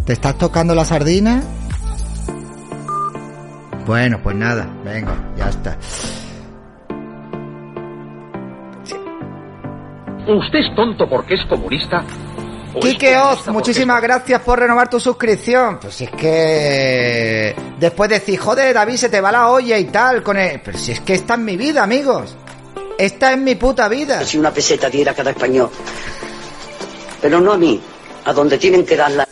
¿Te 0.09 0.15
estás 0.15 0.38
tocando 0.38 0.75
la 0.75 0.87
sardina? 0.87 1.43
Bueno, 3.85 4.19
pues 4.23 4.37
nada, 4.37 4.67
venga, 4.83 5.15
ya 5.37 5.50
está. 5.50 5.77
¿Usted 10.27 10.61
es 10.61 10.75
tonto 10.75 11.07
porque 11.11 11.35
es 11.35 11.45
comunista? 11.45 12.03
¿O 12.75 12.79
es 12.79 12.85
Quique 12.87 13.19
Oz, 13.19 13.37
porque 13.37 13.50
muchísimas 13.50 14.00
gracias 14.00 14.41
por 14.41 14.59
renovar 14.59 14.88
tu 14.88 14.99
suscripción. 14.99 15.79
Pues 15.79 15.97
si 15.97 16.05
es 16.05 16.11
que 16.12 17.55
después 17.79 18.09
decir, 18.09 18.38
joder, 18.38 18.73
David, 18.73 18.97
se 18.97 19.11
te 19.11 19.21
va 19.21 19.31
la 19.31 19.50
olla 19.50 19.77
y 19.77 19.85
tal 19.88 20.23
con 20.23 20.38
él. 20.38 20.62
Pero 20.65 20.79
si 20.79 20.93
es 20.93 21.00
que 21.00 21.12
esta 21.12 21.35
es 21.35 21.41
mi 21.41 21.59
vida, 21.59 21.83
amigos. 21.83 22.35
Esta 22.97 23.33
es 23.35 23.38
mi 23.38 23.57
puta 23.57 23.88
vida. 23.88 24.25
Si 24.25 24.38
una 24.38 24.53
peseta 24.53 24.88
diera 24.88 25.12
a 25.12 25.15
cada 25.15 25.33
español. 25.33 25.69
Pero 27.21 27.43
no 27.43 27.53
a 27.53 27.59
mí, 27.59 27.79
a 28.25 28.33
donde 28.33 28.57
tienen 28.57 28.87
que 28.87 28.97
darla. 28.97 29.29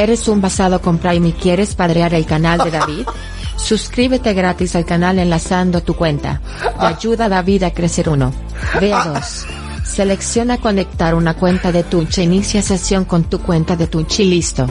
¿Eres 0.00 0.28
un 0.28 0.40
basado 0.40 0.80
con 0.80 0.96
Prime 0.96 1.28
y 1.28 1.32
quieres 1.34 1.74
padrear 1.74 2.14
el 2.14 2.24
canal 2.24 2.58
de 2.64 2.70
David? 2.70 3.06
Suscríbete 3.56 4.32
gratis 4.32 4.74
al 4.74 4.86
canal 4.86 5.18
enlazando 5.18 5.82
tu 5.82 5.94
cuenta. 5.94 6.40
Y 6.80 6.84
ayuda 6.86 7.26
a 7.26 7.28
David 7.28 7.64
a 7.64 7.74
crecer 7.74 8.08
uno. 8.08 8.32
Vea 8.80 9.04
dos. 9.04 9.44
Selecciona 9.84 10.56
conectar 10.56 11.14
una 11.14 11.34
cuenta 11.34 11.70
de 11.70 11.82
Twitch 11.82 12.16
e 12.16 12.22
inicia 12.22 12.62
sesión 12.62 13.04
con 13.04 13.24
tu 13.24 13.40
cuenta 13.42 13.76
de 13.76 13.88
Twitch 13.88 14.20
y 14.20 14.24
listo. 14.24 14.66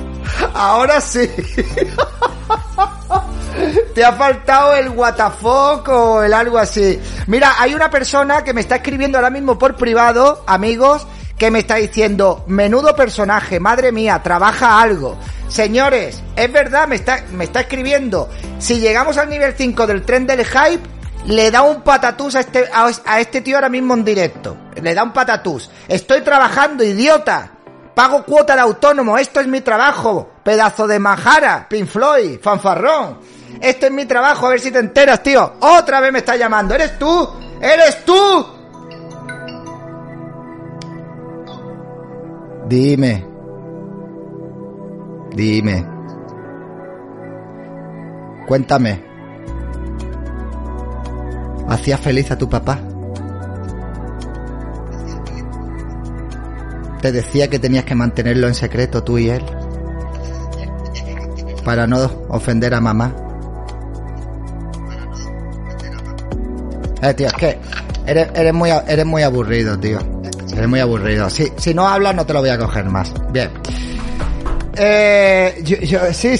Ahora 0.55 0.99
sí. 0.99 1.29
Te 3.93 4.03
ha 4.03 4.13
faltado 4.13 4.73
el 4.73 4.89
WTF 4.89 5.45
o 5.89 6.23
el 6.23 6.33
algo 6.33 6.57
así. 6.57 6.99
Mira, 7.27 7.53
hay 7.59 7.75
una 7.75 7.91
persona 7.91 8.43
que 8.43 8.55
me 8.55 8.61
está 8.61 8.77
escribiendo 8.77 9.19
ahora 9.19 9.29
mismo 9.29 9.59
por 9.59 9.75
privado, 9.75 10.43
amigos, 10.47 11.05
que 11.39 11.49
me 11.49 11.59
está 11.59 11.75
diciendo, 11.75 12.43
menudo 12.47 12.95
personaje, 12.95 13.61
madre 13.61 13.93
mía, 13.93 14.21
trabaja 14.21 14.81
algo. 14.81 15.17
Señores, 15.47 16.21
es 16.35 16.51
verdad, 16.51 16.87
me 16.87 16.97
está, 16.97 17.23
me 17.31 17.45
está 17.45 17.61
escribiendo. 17.61 18.29
Si 18.59 18.79
llegamos 18.79 19.17
al 19.17 19.29
nivel 19.29 19.53
5 19.57 19.87
del 19.87 20.03
tren 20.03 20.27
del 20.27 20.45
hype, 20.45 20.81
le 21.25 21.49
da 21.49 21.61
un 21.61 21.81
patatús 21.81 22.35
a 22.35 22.41
este, 22.41 22.69
a, 22.71 23.19
este 23.19 23.41
tío 23.41 23.55
ahora 23.55 23.69
mismo 23.69 23.93
en 23.93 24.03
directo. 24.03 24.57
Le 24.81 24.93
da 24.93 25.01
un 25.01 25.13
patatús. 25.13 25.71
Estoy 25.87 26.21
trabajando, 26.21 26.83
idiota. 26.83 27.53
Pago 27.95 28.23
cuota 28.25 28.55
de 28.55 28.61
autónomo, 28.61 29.17
esto 29.17 29.39
es 29.39 29.47
mi 29.47 29.61
trabajo. 29.61 30.29
Pedazo 30.43 30.87
de 30.87 30.99
majara, 30.99 31.67
Pink 31.69 31.87
Floyd, 31.87 32.39
fanfarrón. 32.41 33.19
Este 33.61 33.87
es 33.87 33.91
mi 33.91 34.05
trabajo, 34.05 34.45
a 34.45 34.49
ver 34.49 34.59
si 34.59 34.71
te 34.71 34.79
enteras, 34.79 35.23
tío. 35.23 35.53
Otra 35.61 36.01
vez 36.01 36.11
me 36.11 36.19
está 36.19 36.35
llamando. 36.35 36.75
¿Eres 36.75 36.99
tú? 36.99 37.29
¿Eres 37.61 38.03
tú? 38.03 38.58
Dime. 42.69 43.25
Dime. 45.35 45.85
Cuéntame. 48.47 49.03
¿Hacías 51.67 51.99
feliz 51.99 52.29
a 52.29 52.37
tu 52.37 52.47
papá? 52.47 52.79
Te 57.01 57.11
decía 57.11 57.47
que 57.47 57.57
tenías 57.57 57.85
que 57.85 57.95
mantenerlo 57.95 58.47
en 58.47 58.53
secreto 58.53 59.03
tú 59.03 59.17
y 59.17 59.29
él. 59.29 59.43
Para 61.65 61.87
no 61.87 62.07
ofender 62.27 62.75
a 62.75 62.81
mamá. 62.81 63.15
Eh, 67.01 67.13
tío, 67.15 67.27
es 67.27 67.33
que 67.33 67.59
eres, 68.05 68.29
eres, 68.35 68.53
muy, 68.53 68.69
eres 68.69 69.05
muy 69.07 69.23
aburrido, 69.23 69.79
tío. 69.79 70.18
Eres 70.53 70.67
muy 70.67 70.79
aburrido. 70.79 71.29
Si, 71.29 71.51
si 71.57 71.73
no 71.73 71.87
hablas, 71.87 72.15
no 72.15 72.25
te 72.25 72.33
lo 72.33 72.39
voy 72.39 72.49
a 72.49 72.57
coger 72.57 72.85
más. 72.85 73.13
Bien. 73.31 73.49
Eh, 74.75 75.61
yo, 75.63 75.77
yo, 75.77 76.13
sí, 76.13 76.35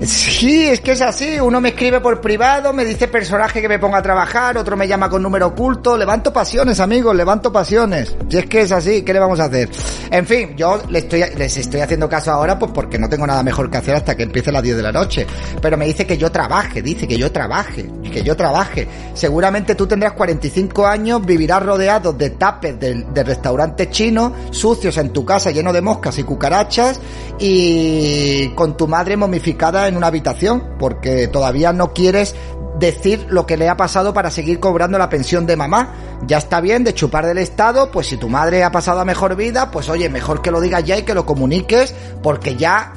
Sí, 0.00 0.64
es 0.64 0.80
que 0.80 0.92
es 0.92 1.02
así. 1.02 1.40
Uno 1.40 1.60
me 1.60 1.70
escribe 1.70 2.00
por 2.00 2.20
privado, 2.20 2.72
me 2.72 2.84
dice 2.84 3.08
personaje 3.08 3.60
que 3.60 3.68
me 3.68 3.80
ponga 3.80 3.98
a 3.98 4.02
trabajar, 4.02 4.56
otro 4.56 4.76
me 4.76 4.86
llama 4.86 5.10
con 5.10 5.20
número 5.22 5.48
oculto. 5.48 5.96
Levanto 5.96 6.32
pasiones, 6.32 6.78
amigos, 6.78 7.16
levanto 7.16 7.52
pasiones. 7.52 8.16
Si 8.28 8.38
es 8.38 8.46
que 8.46 8.60
es 8.60 8.70
así, 8.70 9.02
¿qué 9.02 9.12
le 9.12 9.18
vamos 9.18 9.40
a 9.40 9.46
hacer? 9.46 9.68
En 10.10 10.24
fin, 10.24 10.54
yo 10.56 10.80
le 10.88 11.00
estoy, 11.00 11.24
les 11.36 11.56
estoy 11.56 11.80
haciendo 11.80 12.08
caso 12.08 12.30
ahora 12.30 12.56
pues 12.58 12.70
porque 12.72 12.96
no 12.96 13.08
tengo 13.08 13.26
nada 13.26 13.42
mejor 13.42 13.70
que 13.70 13.78
hacer 13.78 13.96
hasta 13.96 14.16
que 14.16 14.22
empiece 14.22 14.52
las 14.52 14.62
10 14.62 14.76
de 14.76 14.82
la 14.84 14.92
noche. 14.92 15.26
Pero 15.60 15.76
me 15.76 15.86
dice 15.86 16.06
que 16.06 16.16
yo 16.16 16.30
trabaje, 16.30 16.80
dice 16.80 17.08
que 17.08 17.16
yo 17.16 17.32
trabaje, 17.32 17.90
que 18.12 18.22
yo 18.22 18.36
trabaje. 18.36 18.86
Seguramente 19.14 19.74
tú 19.74 19.88
tendrás 19.88 20.12
45 20.12 20.86
años, 20.86 21.26
vivirás 21.26 21.62
rodeado 21.64 22.12
de 22.12 22.30
tapes 22.30 22.78
de, 22.78 23.02
de 23.02 23.24
restaurantes 23.24 23.90
chinos, 23.90 24.32
sucios 24.52 24.96
en 24.96 25.12
tu 25.12 25.24
casa, 25.24 25.50
lleno 25.50 25.72
de 25.72 25.82
moscas 25.82 26.18
y 26.18 26.22
cucarachas, 26.22 27.00
y 27.40 28.50
con 28.50 28.76
tu 28.76 28.86
madre 28.86 29.16
momificada 29.16 29.87
en 29.88 29.96
una 29.96 30.06
habitación, 30.06 30.76
porque 30.78 31.28
todavía 31.28 31.72
no 31.72 31.92
quieres 31.92 32.34
decir 32.78 33.26
lo 33.28 33.46
que 33.46 33.56
le 33.56 33.68
ha 33.68 33.76
pasado 33.76 34.14
para 34.14 34.30
seguir 34.30 34.60
cobrando 34.60 34.98
la 34.98 35.08
pensión 35.08 35.46
de 35.46 35.56
mamá. 35.56 35.94
Ya 36.26 36.38
está 36.38 36.60
bien 36.60 36.84
de 36.84 36.94
chupar 36.94 37.26
del 37.26 37.38
Estado, 37.38 37.90
pues 37.90 38.06
si 38.06 38.16
tu 38.16 38.28
madre 38.28 38.64
ha 38.64 38.70
pasado 38.70 39.00
a 39.00 39.04
mejor 39.04 39.36
vida, 39.36 39.70
pues 39.70 39.88
oye, 39.88 40.08
mejor 40.08 40.42
que 40.42 40.50
lo 40.50 40.60
digas 40.60 40.84
ya 40.84 40.96
y 40.96 41.02
que 41.02 41.14
lo 41.14 41.26
comuniques, 41.26 41.94
porque 42.22 42.56
ya 42.56 42.92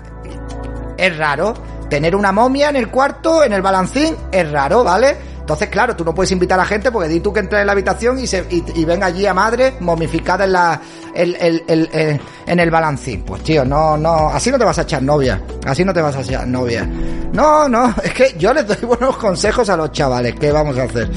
es 0.97 1.17
raro. 1.17 1.53
Tener 1.89 2.15
una 2.15 2.31
momia 2.31 2.69
en 2.69 2.75
el 2.75 2.89
cuarto, 2.89 3.43
en 3.43 3.53
el 3.53 3.61
balancín, 3.61 4.15
es 4.31 4.49
raro, 4.51 4.83
¿vale? 4.83 5.30
Entonces, 5.41 5.69
claro, 5.69 5.95
tú 5.95 6.05
no 6.05 6.15
puedes 6.15 6.31
invitar 6.31 6.59
a 6.59 6.63
la 6.63 6.67
gente 6.67 6.91
porque 6.91 7.09
di 7.09 7.19
tú 7.19 7.33
que 7.33 7.41
entras 7.41 7.61
en 7.61 7.67
la 7.67 7.73
habitación 7.73 8.17
y, 8.19 8.27
se, 8.27 8.45
y, 8.49 8.63
y 8.73 8.85
ven 8.85 9.03
allí 9.03 9.25
a 9.25 9.33
madre 9.33 9.75
momificada 9.79 10.45
en 10.45 10.53
la 10.53 10.81
el, 11.13 11.35
el, 11.67 12.19
en 12.45 12.59
el 12.59 12.71
balancín. 12.71 13.23
Pues 13.23 13.43
tío, 13.43 13.65
no, 13.65 13.97
no, 13.97 14.29
así 14.29 14.51
no 14.51 14.57
te 14.57 14.65
vas 14.65 14.77
a 14.79 14.83
echar 14.83 15.03
novia. 15.03 15.41
Así 15.65 15.83
no 15.83 15.93
te 15.93 16.01
vas 16.01 16.15
a 16.15 16.21
echar 16.21 16.47
novia. 16.47 16.85
No, 17.33 17.67
no, 17.67 17.93
es 18.03 18.13
que 18.13 18.35
yo 18.37 18.53
les 18.53 18.67
doy 18.67 18.77
buenos 18.87 19.17
consejos 19.17 19.69
a 19.69 19.77
los 19.77 19.91
chavales. 19.91 20.35
¿Qué 20.39 20.51
vamos 20.51 20.77
a 20.77 20.83
hacer? 20.83 21.09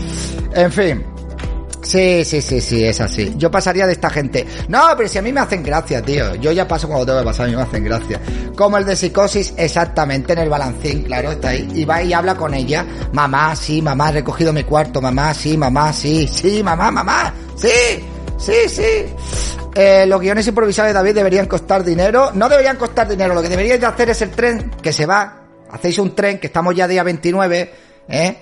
En 0.55 0.73
fin. 0.73 1.14
Sí, 1.85 2.25
sí, 2.25 2.41
sí, 2.41 2.61
sí, 2.61 2.85
es 2.85 3.01
así. 3.01 3.35
Yo 3.37 3.51
pasaría 3.51 3.87
de 3.87 3.93
esta 3.93 4.09
gente. 4.09 4.47
No, 4.69 4.81
pero 4.97 5.09
si 5.09 5.19
a 5.19 5.23
mí 5.23 5.33
me 5.33 5.41
hacen 5.41 5.63
gracia, 5.63 6.01
tío. 6.01 6.35
Yo 6.37 6.51
ya 6.51 6.67
paso 6.67 6.89
cuando 6.89 7.05
tengo 7.05 7.19
que 7.21 7.27
pasar, 7.27 7.47
a 7.47 7.49
mí 7.51 7.57
me 7.57 7.63
hacen 7.63 7.85
gracia. 7.85 8.21
Como 8.57 8.79
el 8.79 8.87
de 8.87 8.97
psicosis, 8.97 9.53
exactamente, 9.57 10.33
en 10.33 10.39
el 10.41 10.49
balancín, 10.49 11.03
claro, 11.03 11.33
está 11.33 11.51
ahí. 11.51 11.69
Y 11.75 11.85
va 11.85 12.03
y 12.03 12.13
habla 12.13 12.37
con 12.37 12.55
ella. 12.55 12.87
Mamá, 13.13 13.55
sí, 13.55 13.83
mamá, 13.83 14.09
he 14.09 14.13
recogido 14.13 14.53
mi 14.53 14.65
cuarto. 14.65 15.01
Mamá, 15.01 15.35
sí, 15.35 15.59
mamá, 15.59 15.93
sí, 15.93 16.27
sí, 16.27 16.63
mamá, 16.63 16.91
mamá. 16.91 17.35
Sí, 17.55 17.69
sí, 18.39 18.69
sí. 18.69 19.07
Eh, 19.75 20.07
los 20.07 20.21
guiones 20.21 20.47
improvisados 20.47 20.89
de 20.89 20.95
David 20.95 21.15
deberían 21.15 21.47
costar 21.47 21.85
dinero. 21.85 22.31
No 22.33 22.49
deberían 22.49 22.77
costar 22.77 23.07
dinero. 23.07 23.35
Lo 23.35 23.43
que 23.43 23.51
deberíais 23.51 23.81
de 23.81 23.87
hacer 23.87 24.09
es 24.09 24.23
el 24.23 24.31
tren 24.31 24.71
que 24.81 24.93
se 24.93 25.05
va. 25.05 25.43
Hacéis 25.71 25.99
un 25.99 26.15
tren, 26.15 26.39
que 26.39 26.47
estamos 26.47 26.75
ya 26.75 26.89
día 26.89 27.03
29, 27.03 27.75
¿eh? 28.09 28.37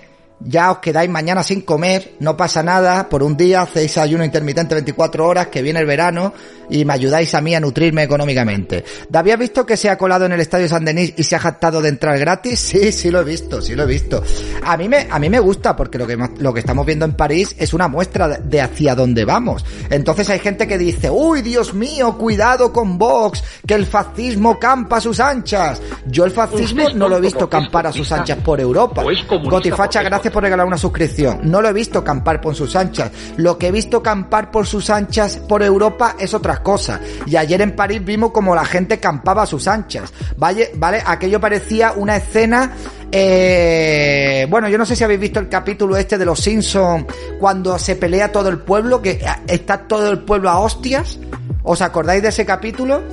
Ya 0.45 0.71
os 0.71 0.79
quedáis 0.79 1.09
mañana 1.09 1.43
sin 1.43 1.61
comer, 1.61 2.15
no 2.19 2.35
pasa 2.35 2.63
nada, 2.63 3.07
por 3.09 3.23
un 3.23 3.37
día 3.37 3.61
hacéis 3.61 3.97
ayuno 3.97 4.25
intermitente 4.25 4.75
24 4.75 5.25
horas, 5.25 5.47
que 5.47 5.61
viene 5.61 5.79
el 5.79 5.85
verano, 5.85 6.33
y 6.69 6.85
me 6.85 6.93
ayudáis 6.93 7.33
a 7.35 7.41
mí 7.41 7.55
a 7.55 7.59
nutrirme 7.59 8.03
económicamente. 8.03 8.83
¿David 9.09 9.31
ha 9.31 9.37
visto 9.37 9.65
que 9.65 9.77
se 9.77 9.89
ha 9.89 9.97
colado 9.97 10.25
en 10.25 10.33
el 10.33 10.39
Estadio 10.39 10.67
San 10.67 10.85
Denis 10.85 11.13
y 11.17 11.23
se 11.23 11.35
ha 11.35 11.39
jactado 11.39 11.81
de 11.81 11.89
entrar 11.89 12.17
gratis? 12.19 12.71
Sí, 12.73 12.91
sí 12.91 13.11
lo 13.11 13.21
he 13.21 13.23
visto, 13.23 13.61
sí 13.61 13.75
lo 13.75 13.83
he 13.83 13.85
visto. 13.85 14.23
A 14.63 14.77
mí 14.77 14.89
me, 14.89 15.07
a 15.09 15.19
mí 15.19 15.29
me 15.29 15.39
gusta, 15.39 15.75
porque 15.75 15.99
lo 15.99 16.07
que, 16.07 16.17
lo 16.39 16.53
que 16.53 16.59
estamos 16.59 16.85
viendo 16.87 17.05
en 17.05 17.13
París 17.13 17.55
es 17.59 17.71
una 17.73 17.87
muestra 17.87 18.27
de 18.29 18.61
hacia 18.61 18.95
dónde 18.95 19.25
vamos. 19.25 19.63
Entonces 19.91 20.27
hay 20.31 20.39
gente 20.39 20.67
que 20.67 20.79
dice, 20.79 21.11
uy, 21.11 21.43
Dios 21.43 21.75
mío, 21.75 22.17
cuidado 22.17 22.73
con 22.73 22.97
Vox, 22.97 23.43
que 23.67 23.75
el 23.75 23.85
fascismo 23.85 24.57
campa 24.57 24.97
a 24.97 25.01
sus 25.01 25.19
anchas. 25.19 25.81
Yo 26.07 26.25
el 26.25 26.31
fascismo 26.31 26.89
no 26.95 27.07
lo 27.07 27.17
he 27.17 27.21
visto 27.21 27.47
campar 27.47 27.87
a 27.87 27.91
sus 27.91 28.11
anchas 28.11 28.39
por 28.39 28.59
Europa. 28.59 29.03
Gotifacha, 29.43 30.01
gracias 30.01 30.32
por 30.33 30.43
regalar 30.43 30.65
una 30.65 30.77
suscripción. 30.77 31.39
No 31.43 31.61
lo 31.61 31.69
he 31.69 31.73
visto 31.73 32.03
campar 32.03 32.41
por 32.41 32.55
sus 32.55 32.75
anchas. 32.75 33.11
Lo 33.37 33.57
que 33.57 33.67
he 33.67 33.71
visto 33.71 34.03
campar 34.03 34.51
por 34.51 34.67
sus 34.67 34.89
anchas 34.89 35.37
por 35.37 35.63
Europa 35.63 36.17
es 36.19 36.33
otra 36.33 36.61
cosa. 36.61 36.99
Y 37.25 37.37
ayer 37.37 37.61
en 37.61 37.73
París 37.73 38.03
vimos 38.03 38.31
como 38.31 38.53
la 38.53 38.65
gente 38.65 38.99
campaba 38.99 39.43
a 39.43 39.45
sus 39.45 39.69
anchas. 39.69 40.11
Vale, 40.35 40.71
vale, 40.75 41.01
aquello 41.05 41.39
parecía 41.39 41.93
una 41.95 42.17
escena 42.17 42.73
eh, 43.15 44.47
bueno, 44.49 44.67
yo 44.69 44.77
no 44.79 44.87
sé 44.87 44.95
si 44.95 45.03
habéis 45.03 45.19
visto 45.19 45.39
el 45.39 45.47
capítulo 45.47 45.95
este 45.95 46.17
de 46.17 46.25
los 46.25 46.39
Simpsons 46.39 47.05
cuando 47.39 47.77
se 47.77 47.95
pelea 47.95 48.31
todo 48.31 48.49
el 48.49 48.57
pueblo, 48.57 49.03
que 49.03 49.23
está 49.45 49.87
todo 49.87 50.09
el 50.09 50.19
pueblo 50.19 50.49
a 50.49 50.59
hostias. 50.59 51.19
¿Os 51.61 51.83
acordáis 51.83 52.23
de 52.23 52.29
ese 52.29 52.43
capítulo? 52.43 53.03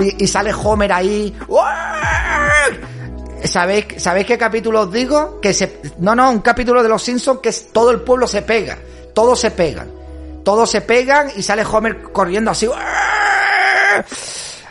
Y, 0.00 0.24
y 0.24 0.26
sale 0.26 0.52
Homer 0.52 0.92
ahí. 0.92 1.32
¿Sabéis, 3.44 3.86
¿Sabéis 3.98 4.26
qué 4.26 4.36
capítulo 4.36 4.82
os 4.82 4.92
digo? 4.92 5.40
Que 5.40 5.54
se, 5.54 5.80
no, 5.98 6.14
no, 6.14 6.30
un 6.30 6.40
capítulo 6.40 6.82
de 6.82 6.88
los 6.88 7.02
Simpsons 7.02 7.40
que 7.40 7.50
es, 7.50 7.68
todo 7.72 7.90
el 7.90 8.00
pueblo 8.00 8.26
se 8.26 8.42
pega. 8.42 8.78
Todos 9.14 9.40
se 9.40 9.50
pegan. 9.50 9.90
Todos 10.44 10.70
se 10.70 10.80
pegan 10.80 11.28
y 11.36 11.42
sale 11.42 11.64
Homer 11.64 12.02
corriendo 12.12 12.50
así. 12.50 12.68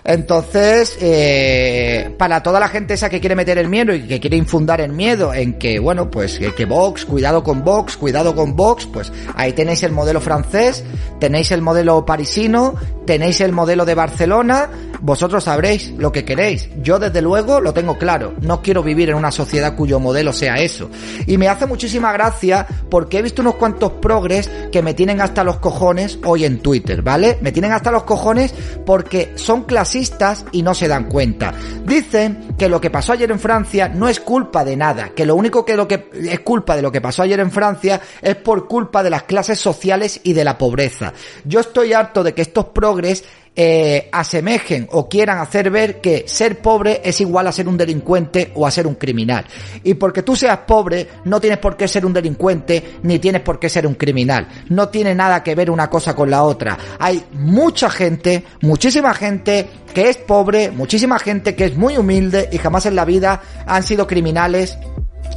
Entonces, 0.03 0.97
eh, 1.01 2.15
para 2.17 2.41
toda 2.41 2.61
la 2.61 2.69
gente 2.69 2.93
esa 2.93 3.09
que 3.09 3.19
quiere 3.19 3.35
meter 3.35 3.57
el 3.57 3.67
miedo 3.67 3.93
y 3.93 4.07
que 4.07 4.21
quiere 4.21 4.37
infundar 4.37 4.79
el 4.79 4.93
miedo 4.93 5.33
en 5.33 5.59
que, 5.59 5.79
bueno, 5.79 6.09
pues 6.09 6.39
que, 6.39 6.55
que 6.55 6.63
Vox, 6.63 7.03
cuidado 7.03 7.43
con 7.43 7.61
Vox, 7.65 7.97
cuidado 7.97 8.33
con 8.33 8.55
Vox, 8.55 8.85
pues 8.85 9.11
ahí 9.35 9.51
tenéis 9.51 9.83
el 9.83 9.91
modelo 9.91 10.21
francés, 10.21 10.85
tenéis 11.19 11.51
el 11.51 11.61
modelo 11.61 12.05
parisino, 12.05 12.75
tenéis 13.05 13.41
el 13.41 13.51
modelo 13.51 13.83
de 13.83 13.95
Barcelona, 13.95 14.69
vosotros 15.01 15.43
sabréis 15.43 15.91
lo 15.97 16.11
que 16.11 16.25
queréis. 16.25 16.69
Yo 16.81 16.99
desde 16.99 17.21
luego 17.21 17.61
lo 17.61 17.73
tengo 17.73 17.97
claro, 17.97 18.33
no 18.41 18.61
quiero 18.61 18.83
vivir 18.83 19.09
en 19.09 19.15
una 19.15 19.31
sociedad 19.31 19.75
cuyo 19.75 19.99
modelo 19.99 20.33
sea 20.33 20.55
eso. 20.55 20.89
Y 21.25 21.37
me 21.37 21.47
hace 21.47 21.65
muchísima 21.65 22.11
gracia 22.11 22.65
porque 22.89 23.19
he 23.19 23.21
visto 23.21 23.41
unos 23.41 23.55
cuantos 23.55 23.93
progres 23.93 24.49
que 24.71 24.81
me 24.81 24.93
tienen 24.93 25.21
hasta 25.21 25.43
los 25.43 25.57
cojones 25.57 26.19
hoy 26.25 26.45
en 26.45 26.59
Twitter, 26.59 27.01
¿vale? 27.01 27.37
Me 27.41 27.51
tienen 27.51 27.71
hasta 27.71 27.91
los 27.91 28.03
cojones 28.03 28.53
porque 28.85 29.33
son 29.35 29.63
clasistas 29.63 30.45
y 30.51 30.61
no 30.61 30.73
se 30.73 30.87
dan 30.87 31.05
cuenta. 31.05 31.53
Dicen 31.85 32.55
que 32.57 32.69
lo 32.69 32.81
que 32.81 32.89
pasó 32.89 33.13
ayer 33.13 33.31
en 33.31 33.39
Francia 33.39 33.89
no 33.89 34.07
es 34.07 34.19
culpa 34.19 34.63
de 34.63 34.75
nada, 34.75 35.09
que 35.09 35.25
lo 35.25 35.35
único 35.35 35.65
que, 35.65 35.77
que 35.87 36.09
es 36.31 36.39
culpa 36.41 36.75
de 36.75 36.81
lo 36.81 36.91
que 36.91 37.01
pasó 37.01 37.23
ayer 37.23 37.39
en 37.39 37.51
Francia 37.51 38.01
es 38.21 38.35
por 38.35 38.67
culpa 38.67 39.03
de 39.03 39.09
las 39.09 39.23
clases 39.23 39.59
sociales 39.59 40.19
y 40.23 40.33
de 40.33 40.43
la 40.43 40.57
pobreza. 40.57 41.13
Yo 41.45 41.59
estoy 41.59 41.93
harto 41.93 42.23
de 42.23 42.33
que 42.33 42.41
estos 42.41 42.65
progres 42.65 43.23
eh, 43.59 44.07
asemejen 44.11 44.87
o 44.91 45.09
quieran 45.09 45.39
hacer 45.39 45.71
ver 45.71 45.99
que 45.99 46.25
ser 46.27 46.59
pobre 46.59 47.01
es 47.03 47.19
igual 47.21 47.47
a 47.47 47.51
ser 47.51 47.67
un 47.67 47.75
delincuente 47.75 48.51
o 48.53 48.67
a 48.67 48.71
ser 48.71 48.85
un 48.85 48.93
criminal. 48.93 49.45
Y 49.83 49.95
porque 49.95 50.21
tú 50.21 50.35
seas 50.35 50.59
pobre, 50.59 51.07
no 51.25 51.41
tienes 51.41 51.57
por 51.57 51.75
qué 51.75 51.87
ser 51.87 52.05
un 52.05 52.13
delincuente 52.13 52.99
ni 53.01 53.17
tienes 53.17 53.41
por 53.41 53.59
qué 53.59 53.67
ser 53.67 53.87
un 53.87 53.95
criminal. 53.95 54.47
No 54.69 54.89
tiene 54.89 55.15
nada 55.15 55.41
que 55.41 55.55
ver 55.55 55.71
una 55.71 55.89
cosa 55.89 56.15
con 56.15 56.29
la 56.29 56.43
otra. 56.43 56.77
Hay 56.99 57.23
mucha 57.31 57.89
gente, 57.89 58.43
muchísima 58.61 59.15
gente 59.15 59.67
que 59.91 60.07
es 60.07 60.17
pobre, 60.17 60.69
muchísima 60.69 61.17
gente 61.17 61.55
que 61.55 61.65
es 61.65 61.75
muy 61.75 61.97
humilde 61.97 62.49
y 62.51 62.59
jamás 62.59 62.85
en 62.85 62.95
la 62.95 63.05
vida 63.05 63.41
han 63.65 63.81
sido 63.81 64.05
criminales 64.05 64.77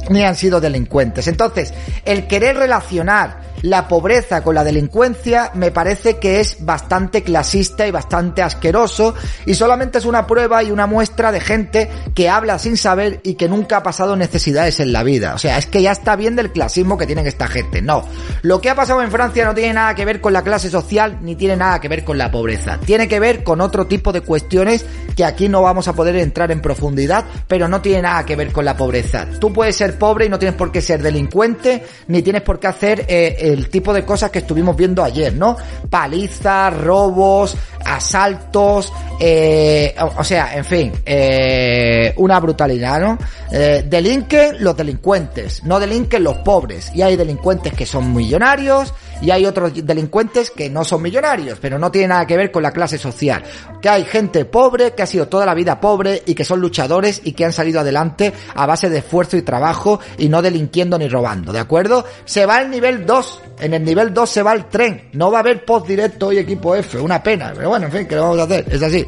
ni 0.09 0.23
han 0.23 0.35
sido 0.35 0.61
delincuentes. 0.61 1.27
Entonces, 1.27 1.73
el 2.05 2.27
querer 2.27 2.57
relacionar 2.57 3.50
la 3.61 3.87
pobreza 3.87 4.43
con 4.43 4.55
la 4.55 4.63
delincuencia 4.63 5.51
me 5.53 5.71
parece 5.71 6.17
que 6.17 6.39
es 6.39 6.63
bastante 6.65 7.23
clasista 7.23 7.87
y 7.87 7.91
bastante 7.91 8.41
asqueroso 8.41 9.13
y 9.45 9.53
solamente 9.55 9.97
es 9.97 10.05
una 10.05 10.27
prueba 10.27 10.63
y 10.63 10.71
una 10.71 10.87
muestra 10.87 11.31
de 11.31 11.39
gente 11.39 11.89
que 12.15 12.29
habla 12.29 12.59
sin 12.59 12.77
saber 12.77 13.19
y 13.23 13.35
que 13.35 13.49
nunca 13.49 13.77
ha 13.77 13.83
pasado 13.83 14.15
necesidades 14.15 14.79
en 14.79 14.93
la 14.93 15.03
vida. 15.03 15.33
O 15.33 15.37
sea, 15.37 15.57
es 15.57 15.65
que 15.65 15.81
ya 15.81 15.91
está 15.91 16.15
bien 16.15 16.35
del 16.35 16.51
clasismo 16.51 16.97
que 16.97 17.05
tienen 17.05 17.27
esta 17.27 17.47
gente. 17.47 17.81
No, 17.81 18.05
lo 18.41 18.61
que 18.61 18.69
ha 18.69 18.75
pasado 18.75 19.01
en 19.01 19.11
Francia 19.11 19.45
no 19.45 19.53
tiene 19.53 19.73
nada 19.73 19.95
que 19.95 20.05
ver 20.05 20.21
con 20.21 20.33
la 20.33 20.43
clase 20.43 20.69
social 20.69 21.19
ni 21.21 21.35
tiene 21.35 21.55
nada 21.55 21.79
que 21.79 21.87
ver 21.87 22.03
con 22.03 22.17
la 22.17 22.31
pobreza. 22.31 22.79
Tiene 22.79 23.07
que 23.07 23.19
ver 23.19 23.43
con 23.43 23.61
otro 23.61 23.87
tipo 23.87 24.11
de 24.11 24.21
cuestiones 24.21 24.85
que 25.15 25.25
aquí 25.25 25.49
no 25.49 25.61
vamos 25.61 25.87
a 25.87 25.93
poder 25.93 26.15
entrar 26.15 26.51
en 26.51 26.61
profundidad, 26.61 27.25
pero 27.47 27.67
no 27.67 27.81
tiene 27.81 28.03
nada 28.03 28.25
que 28.25 28.35
ver 28.35 28.51
con 28.51 28.65
la 28.65 28.77
pobreza. 28.77 29.27
Tú 29.39 29.53
puedes 29.53 29.75
ser 29.75 29.97
pobre 29.97 30.25
y 30.25 30.29
no 30.29 30.39
tienes 30.39 30.57
por 30.57 30.71
qué 30.71 30.81
ser 30.81 31.01
delincuente, 31.01 31.83
ni 32.07 32.21
tienes 32.21 32.41
por 32.41 32.59
qué 32.59 32.67
hacer 32.67 33.05
eh, 33.07 33.50
el 33.51 33.69
tipo 33.69 33.93
de 33.93 34.05
cosas 34.05 34.31
que 34.31 34.39
estuvimos 34.39 34.75
viendo 34.75 35.03
ayer, 35.03 35.33
¿no? 35.33 35.57
Palizas, 35.89 36.75
robos, 36.77 37.55
asaltos, 37.97 38.91
eh, 39.19 39.95
o, 40.17 40.23
sea, 40.23 40.55
en 40.55 40.65
fin, 40.65 40.91
eh, 41.05 42.13
una 42.17 42.39
brutalidad, 42.39 42.99
¿no? 42.99 43.17
Eh, 43.51 43.85
delinquen 43.87 44.63
los 44.63 44.75
delincuentes, 44.75 45.63
no 45.63 45.79
delinquen 45.79 46.23
los 46.23 46.37
pobres. 46.37 46.91
Y 46.95 47.01
hay 47.01 47.15
delincuentes 47.15 47.73
que 47.73 47.85
son 47.85 48.13
millonarios 48.13 48.93
y 49.21 49.29
hay 49.29 49.45
otros 49.45 49.73
delincuentes 49.85 50.51
que 50.51 50.69
no 50.69 50.83
son 50.83 51.01
millonarios, 51.01 51.59
pero 51.61 51.77
no 51.77 51.91
tiene 51.91 52.09
nada 52.09 52.25
que 52.25 52.37
ver 52.37 52.51
con 52.51 52.63
la 52.63 52.71
clase 52.71 52.97
social. 52.97 53.43
Que 53.81 53.89
hay 53.89 54.05
gente 54.05 54.45
pobre, 54.45 54.93
que 54.93 55.03
ha 55.03 55.07
sido 55.07 55.27
toda 55.27 55.45
la 55.45 55.53
vida 55.53 55.79
pobre 55.79 56.23
y 56.25 56.33
que 56.33 56.45
son 56.45 56.59
luchadores 56.59 57.21
y 57.23 57.33
que 57.33 57.45
han 57.45 57.53
salido 57.53 57.81
adelante 57.81 58.33
a 58.55 58.65
base 58.65 58.89
de 58.89 58.99
esfuerzo 58.99 59.37
y 59.37 59.41
trabajo 59.41 59.99
y 60.17 60.29
no 60.29 60.41
delinquiendo 60.41 60.97
ni 60.97 61.07
robando, 61.07 61.53
¿de 61.53 61.59
acuerdo? 61.59 62.05
Se 62.25 62.45
va 62.45 62.61
el 62.61 62.69
nivel 62.69 63.05
2, 63.05 63.41
en 63.59 63.73
el 63.73 63.83
nivel 63.83 64.13
2 64.13 64.29
se 64.29 64.43
va 64.43 64.53
el 64.53 64.65
tren, 64.65 65.09
no 65.13 65.31
va 65.31 65.39
a 65.39 65.41
haber 65.41 65.65
post 65.65 65.87
directo 65.87 66.31
y 66.31 66.37
equipo 66.37 66.75
F, 66.75 66.99
una 66.99 67.21
pena, 67.21 67.51
pero 67.55 67.69
bueno, 67.69 67.80
en 67.81 67.91
fin, 67.91 68.07
¿qué 68.07 68.15
lo 68.15 68.23
vamos 68.23 68.39
a 68.39 68.43
hacer? 68.43 68.65
Es 68.71 68.81
así. 68.81 69.05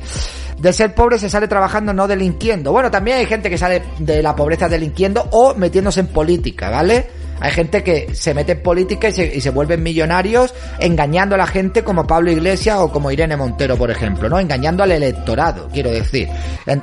De 0.60 0.72
ser 0.72 0.94
pobre 0.94 1.20
se 1.20 1.30
sale 1.30 1.48
trabajando, 1.48 1.94
no 1.94 2.08
delinquiendo. 2.08 2.72
Bueno, 2.72 2.90
también 2.90 3.18
hay 3.18 3.26
gente 3.26 3.50
que 3.50 3.58
sale 3.58 3.84
de 4.00 4.22
la 4.22 4.36
pobreza 4.36 4.70
delinquiendo 4.70 5.28
o 5.32 5.56
metiéndose 5.56 6.02
en 6.02 6.08
política, 6.08 6.70
¿vale? 6.70 7.08
Hay 7.40 7.52
gente 7.52 7.84
que 7.84 8.16
se 8.16 8.34
mete 8.34 8.54
en 8.54 8.64
política 8.64 9.10
y 9.10 9.12
se, 9.12 9.36
y 9.36 9.42
se 9.42 9.50
vuelven 9.50 9.84
millonarios 9.84 10.54
engañando 10.80 11.36
a 11.36 11.38
la 11.38 11.46
gente 11.46 11.84
como 11.84 12.08
Pablo 12.08 12.32
Iglesias 12.32 12.78
o 12.80 12.90
como 12.90 13.12
Irene 13.12 13.36
Montero, 13.36 13.76
por 13.76 13.92
ejemplo, 13.92 14.30
¿no? 14.30 14.40
Engañando 14.40 14.82
al 14.82 14.94
electorado, 14.94 15.68
quiero 15.74 15.92
decir. 15.92 16.30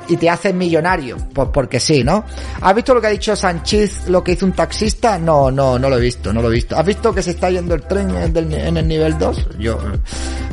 Y 0.07 0.17
te 0.17 0.29
hacen 0.29 0.59
millonario, 0.59 1.17
pues 1.33 1.49
porque 1.51 1.79
sí, 1.79 2.03
¿no? 2.03 2.25
¿Has 2.61 2.75
visto 2.75 2.93
lo 2.93 3.01
que 3.01 3.07
ha 3.07 3.11
dicho 3.11 3.35
Sánchez, 3.35 4.07
lo 4.09 4.23
que 4.23 4.33
hizo 4.33 4.45
un 4.45 4.51
taxista? 4.51 5.17
No, 5.17 5.49
no, 5.49 5.79
no 5.79 5.89
lo 5.89 5.97
he 5.97 6.01
visto, 6.01 6.31
no 6.31 6.43
lo 6.43 6.51
he 6.51 6.53
visto. 6.53 6.77
¿Has 6.77 6.85
visto 6.85 7.11
que 7.11 7.23
se 7.23 7.31
está 7.31 7.49
yendo 7.49 7.73
el 7.73 7.81
tren 7.81 8.15
en 8.15 8.77
el, 8.77 8.87
nivel 8.87 9.17
2? 9.17 9.57
Yo. 9.57 9.79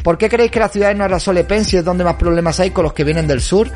¿Por 0.09 0.17
qué 0.17 0.31
creéis 0.31 0.51
que 0.51 0.59
la 0.59 0.71
ciudad 0.71 0.89
de 0.89 0.95
Nueva 0.95 1.21
Solepensi 1.21 1.77
es 1.77 1.85
donde 1.85 2.03
más 2.03 2.15
problemas 2.15 2.59
hay 2.61 2.71
con 2.71 2.83
los 2.83 2.95
que 2.95 3.05
vienen 3.05 3.27
del 3.27 3.43
sur? 3.43 3.71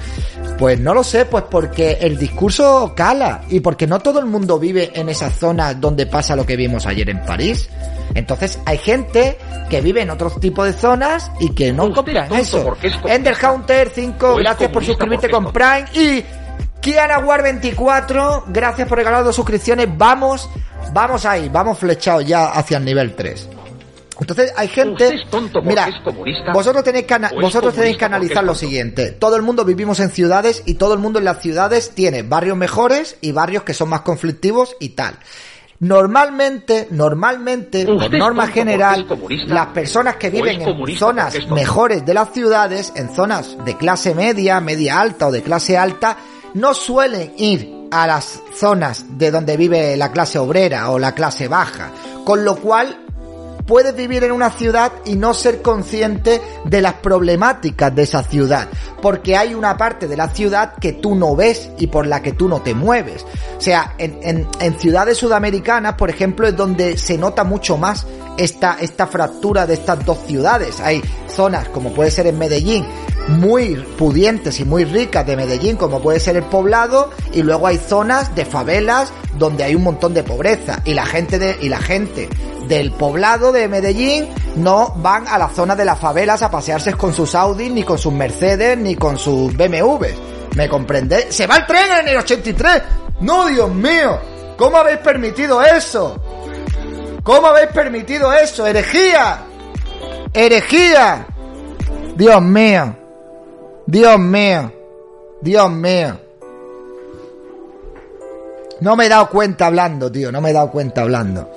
Pues 0.59 0.81
no 0.81 0.95
lo 0.95 1.05
sé, 1.05 1.27
pues 1.27 1.45
porque 1.51 1.99
el 2.01 2.16
discurso 2.16 2.95
cala 2.97 3.42
y 3.51 3.61
porque 3.61 3.87
no 3.87 4.01
todo 4.01 4.18
el 4.18 4.25
mundo 4.25 4.59
vive 4.59 4.92
en 4.95 5.11
esa 5.11 5.29
zona 5.29 5.75
donde 5.75 6.07
pasa 6.07 6.35
lo 6.35 6.47
que 6.47 6.57
vimos 6.57 6.87
ayer 6.87 7.11
en 7.11 7.21
París. 7.27 7.68
Entonces 8.14 8.59
hay 8.64 8.79
gente 8.79 9.37
que 9.68 9.83
vive 9.83 10.01
en 10.01 10.09
otro 10.09 10.31
tipo 10.31 10.64
de 10.64 10.73
zonas 10.73 11.31
y 11.38 11.51
que 11.51 11.71
no 11.71 11.92
compran 11.92 12.33
eso. 12.33 12.79
Ender 13.05 13.37
Hunter 13.37 13.92
5, 13.95 14.37
gracias 14.37 14.71
por 14.71 14.87
suscribirte 14.87 15.29
con 15.29 15.53
Prime 15.53 15.85
y 15.92 16.25
Kiana 16.81 17.18
War 17.18 17.42
24, 17.42 18.45
gracias 18.49 18.88
por 18.88 18.97
regalar 18.97 19.23
dos 19.23 19.37
suscripciones. 19.37 19.87
Vamos, 19.99 20.49
vamos 20.95 21.27
ahí, 21.27 21.51
vamos 21.51 21.79
flechados 21.79 22.25
ya 22.25 22.47
hacia 22.53 22.79
el 22.79 22.87
nivel 22.87 23.14
3. 23.14 23.51
Entonces 24.23 24.53
hay 24.57 24.69
gente, 24.69 25.21
mira, 25.65 25.89
vosotros 26.53 26.85
tenéis 26.85 27.07
que, 27.07 27.19
vosotros 27.41 27.75
tenéis 27.75 27.97
que 27.97 28.05
analizar 28.05 28.45
lo 28.45 28.55
siguiente. 28.55 29.11
Todo 29.11 29.35
el 29.35 29.43
mundo 29.43 29.65
vivimos 29.65 29.99
en 29.99 30.11
ciudades 30.11 30.63
y 30.65 30.75
todo 30.75 30.95
el 30.95 31.01
mundo 31.01 31.19
en 31.19 31.25
las 31.25 31.43
ciudades 31.43 31.91
tiene 31.91 32.23
barrios 32.23 32.57
mejores 32.57 33.17
y 33.21 33.33
barrios 33.33 33.65
que 33.65 33.75
son 33.75 33.89
más 33.89 34.03
conflictivos 34.03 34.77
y 34.79 34.91
tal. 34.91 35.17
Normalmente, 35.81 36.87
normalmente, 36.93 37.85
por 37.85 38.05
es 38.05 38.11
norma 38.13 38.45
tonto 38.45 38.55
general, 38.55 39.01
es 39.01 39.07
comunista, 39.07 39.55
las 39.55 39.67
personas 39.69 40.15
que 40.15 40.31
viven 40.31 40.55
es 40.55 40.59
en 40.59 40.65
comunista 40.73 41.07
zonas 41.07 41.35
es 41.35 41.41
tonto. 41.41 41.55
mejores 41.57 42.07
de 42.07 42.15
las 42.15 42.33
ciudades, 42.33 42.93
en 42.95 43.13
zonas 43.13 43.57
de 43.65 43.77
clase 43.77 44.15
media, 44.15 44.61
media 44.61 45.01
alta 45.01 45.27
o 45.27 45.33
de 45.33 45.43
clase 45.43 45.77
alta, 45.77 46.17
no 46.55 46.75
suelen 46.75 47.33
ir 47.39 47.89
a 47.91 48.07
las 48.07 48.41
zonas 48.55 49.19
de 49.19 49.33
donde 49.33 49.57
vive 49.57 49.97
la 49.97 50.13
clase 50.13 50.39
obrera 50.39 50.91
o 50.91 51.01
la 51.01 51.13
clase 51.13 51.49
baja. 51.49 51.91
Con 52.25 52.45
lo 52.45 52.55
cual, 52.55 52.97
puedes 53.66 53.94
vivir 53.94 54.25
en 54.25 54.33
una 54.33 54.51
ciudad 54.51 54.92
y 55.05 55.16
no 55.16 55.35
ser 55.35 55.62
consciente 55.62 56.40
de 56.64 56.81
las 56.81 56.94
problemáticas 56.94 57.94
de 57.94 58.03
esa 58.03 58.22
ciudad, 58.22 58.68
porque 59.01 59.37
hay 59.37 59.55
una 59.55 59.77
parte 59.77 60.09
de 60.09 60.16
la 60.16 60.29
ciudad 60.31 60.75
que 60.81 60.92
tú 60.92 61.14
no 61.14 61.35
ves 61.37 61.70
y 61.79 61.87
por 61.87 62.07
la 62.07 62.22
que 62.22 62.33
tú 62.33 62.48
no 62.48 62.61
te 62.62 62.75
mueves. 62.75 63.25
O 63.57 63.61
sea, 63.61 63.94
en, 63.98 64.18
en- 64.22 64.48
en 64.61 64.79
ciudades 64.79 65.18
sudamericanas, 65.18 65.94
por 65.94 66.11
ejemplo, 66.11 66.46
es 66.46 66.57
donde 66.57 66.96
se 66.96 67.16
nota 67.18 67.44
mucho 67.44 67.77
más 67.77 68.07
esta, 68.37 68.77
esta 68.81 69.07
fractura 69.07 69.66
de 69.66 69.75
estas 69.75 70.05
dos 70.05 70.18
ciudades. 70.27 70.81
Hay 70.81 71.03
zonas, 71.29 71.68
como 71.68 71.92
puede 71.92 72.11
ser 72.11 72.27
en 72.27 72.38
Medellín, 72.38 72.87
muy 73.29 73.77
pudientes 73.96 74.59
y 74.59 74.64
muy 74.64 74.85
ricas 74.85 75.25
de 75.27 75.37
Medellín, 75.37 75.77
como 75.77 76.01
puede 76.03 76.18
ser 76.18 76.37
el 76.37 76.42
poblado, 76.44 77.11
y 77.33 77.42
luego 77.42 77.66
hay 77.68 77.79
zonas 77.79 78.35
de 78.35 78.44
favelas 78.44 79.12
donde 79.38 79.64
hay 79.64 79.75
un 79.75 79.83
montón 79.85 80.12
de 80.14 80.22
pobreza 80.25 80.81
y 80.85 80.94
la 80.94 81.07
gente 81.07 81.38
de 81.38 81.57
y 81.62 81.68
la 81.68 81.79
gente 81.79 82.29
del 82.73 82.91
poblado 82.93 83.53
de 83.53 83.69
Medellín 83.69 84.29
no 84.57 84.95
van 84.97 85.29
a 85.29 85.37
la 85.37 85.51
zona 85.51 85.77
de 85.77 85.85
las 85.85 85.99
favelas 85.99 86.41
a 86.41 86.51
pasearse 86.51 86.95
con 86.95 87.13
sus 87.13 87.35
Audi, 87.35 87.69
ni 87.69 87.83
con 87.83 87.99
sus 87.99 88.15
Mercedes, 88.15 88.79
ni 88.79 88.97
con 88.97 89.19
sus 89.19 89.55
BMWs. 89.55 90.15
¿Me 90.57 90.71
comprendéis? 90.71 91.27
¡Se 91.35 91.47
va 91.47 91.57
el 91.57 91.67
tren 91.67 91.85
en 92.01 92.09
el 92.09 92.17
83! 92.17 92.83
¡No, 93.21 93.47
Dios 93.47 93.71
mío! 93.75 94.19
¿Cómo 94.57 94.79
habéis 94.79 95.01
permitido 95.01 95.63
eso? 95.63 96.19
¿Cómo 97.23 97.49
habéis 97.49 97.69
permitido 97.73 98.33
eso? 98.33 98.67
¡Herejía! 98.67 99.41
¡Herejía! 100.33 101.27
Dios 102.17 102.41
mío. 102.41 102.97
Dios 103.87 104.19
mío. 104.19 104.73
Dios 105.43 105.71
mío. 105.71 106.19
No 108.81 108.97
me 108.97 109.07
he 109.07 109.09
dado 109.11 109.29
cuenta 109.29 109.67
hablando, 109.67 110.11
tío. 110.11 110.33
No 110.33 110.41
me 110.41 110.51
he 110.51 110.53
dado 110.55 110.71
cuenta 110.71 111.03
hablando. 111.03 111.51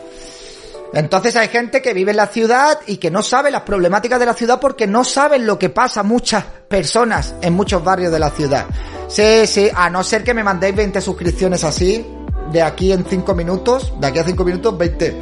Entonces 0.95 1.36
hay 1.36 1.49
gente 1.49 1.81
que 1.81 1.93
vive 1.93 2.12
en 2.12 2.17
la 2.17 2.27
ciudad 2.27 2.79
y 2.88 2.97
que 2.97 3.12
no 3.12 3.21
sabe 3.21 3.51
las 3.51 3.62
problemáticas 3.63 4.17
de 4.19 4.25
la 4.25 4.34
ciudad 4.34 4.60
porque 4.60 4.88
no 4.88 5.03
saben 5.03 5.45
lo 5.45 5.60
que 5.60 5.69
pasa 5.69 5.99
a 5.99 6.03
muchas 6.03 6.43
personas 6.69 7.36
en 7.41 7.53
muchos 7.53 7.84
barrios 7.84 8.12
de 8.12 8.19
la 8.19 8.29
ciudad. 8.31 8.65
Sí, 9.10 9.45
sí, 9.45 9.69
a 9.75 9.89
no 9.89 10.03
ser 10.03 10.23
que 10.23 10.34
me 10.34 10.43
mandéis 10.43 10.75
20 10.75 11.01
suscripciones 11.01 11.63
así, 11.65 12.03
de 12.51 12.62
aquí 12.62 12.91
en 12.93 13.05
5 13.05 13.36
minutos, 13.36 13.93
de 13.99 14.08
aquí 14.08 14.19
a 14.19 14.23
5 14.23 14.43
minutos, 14.45 14.77
20, 14.77 15.21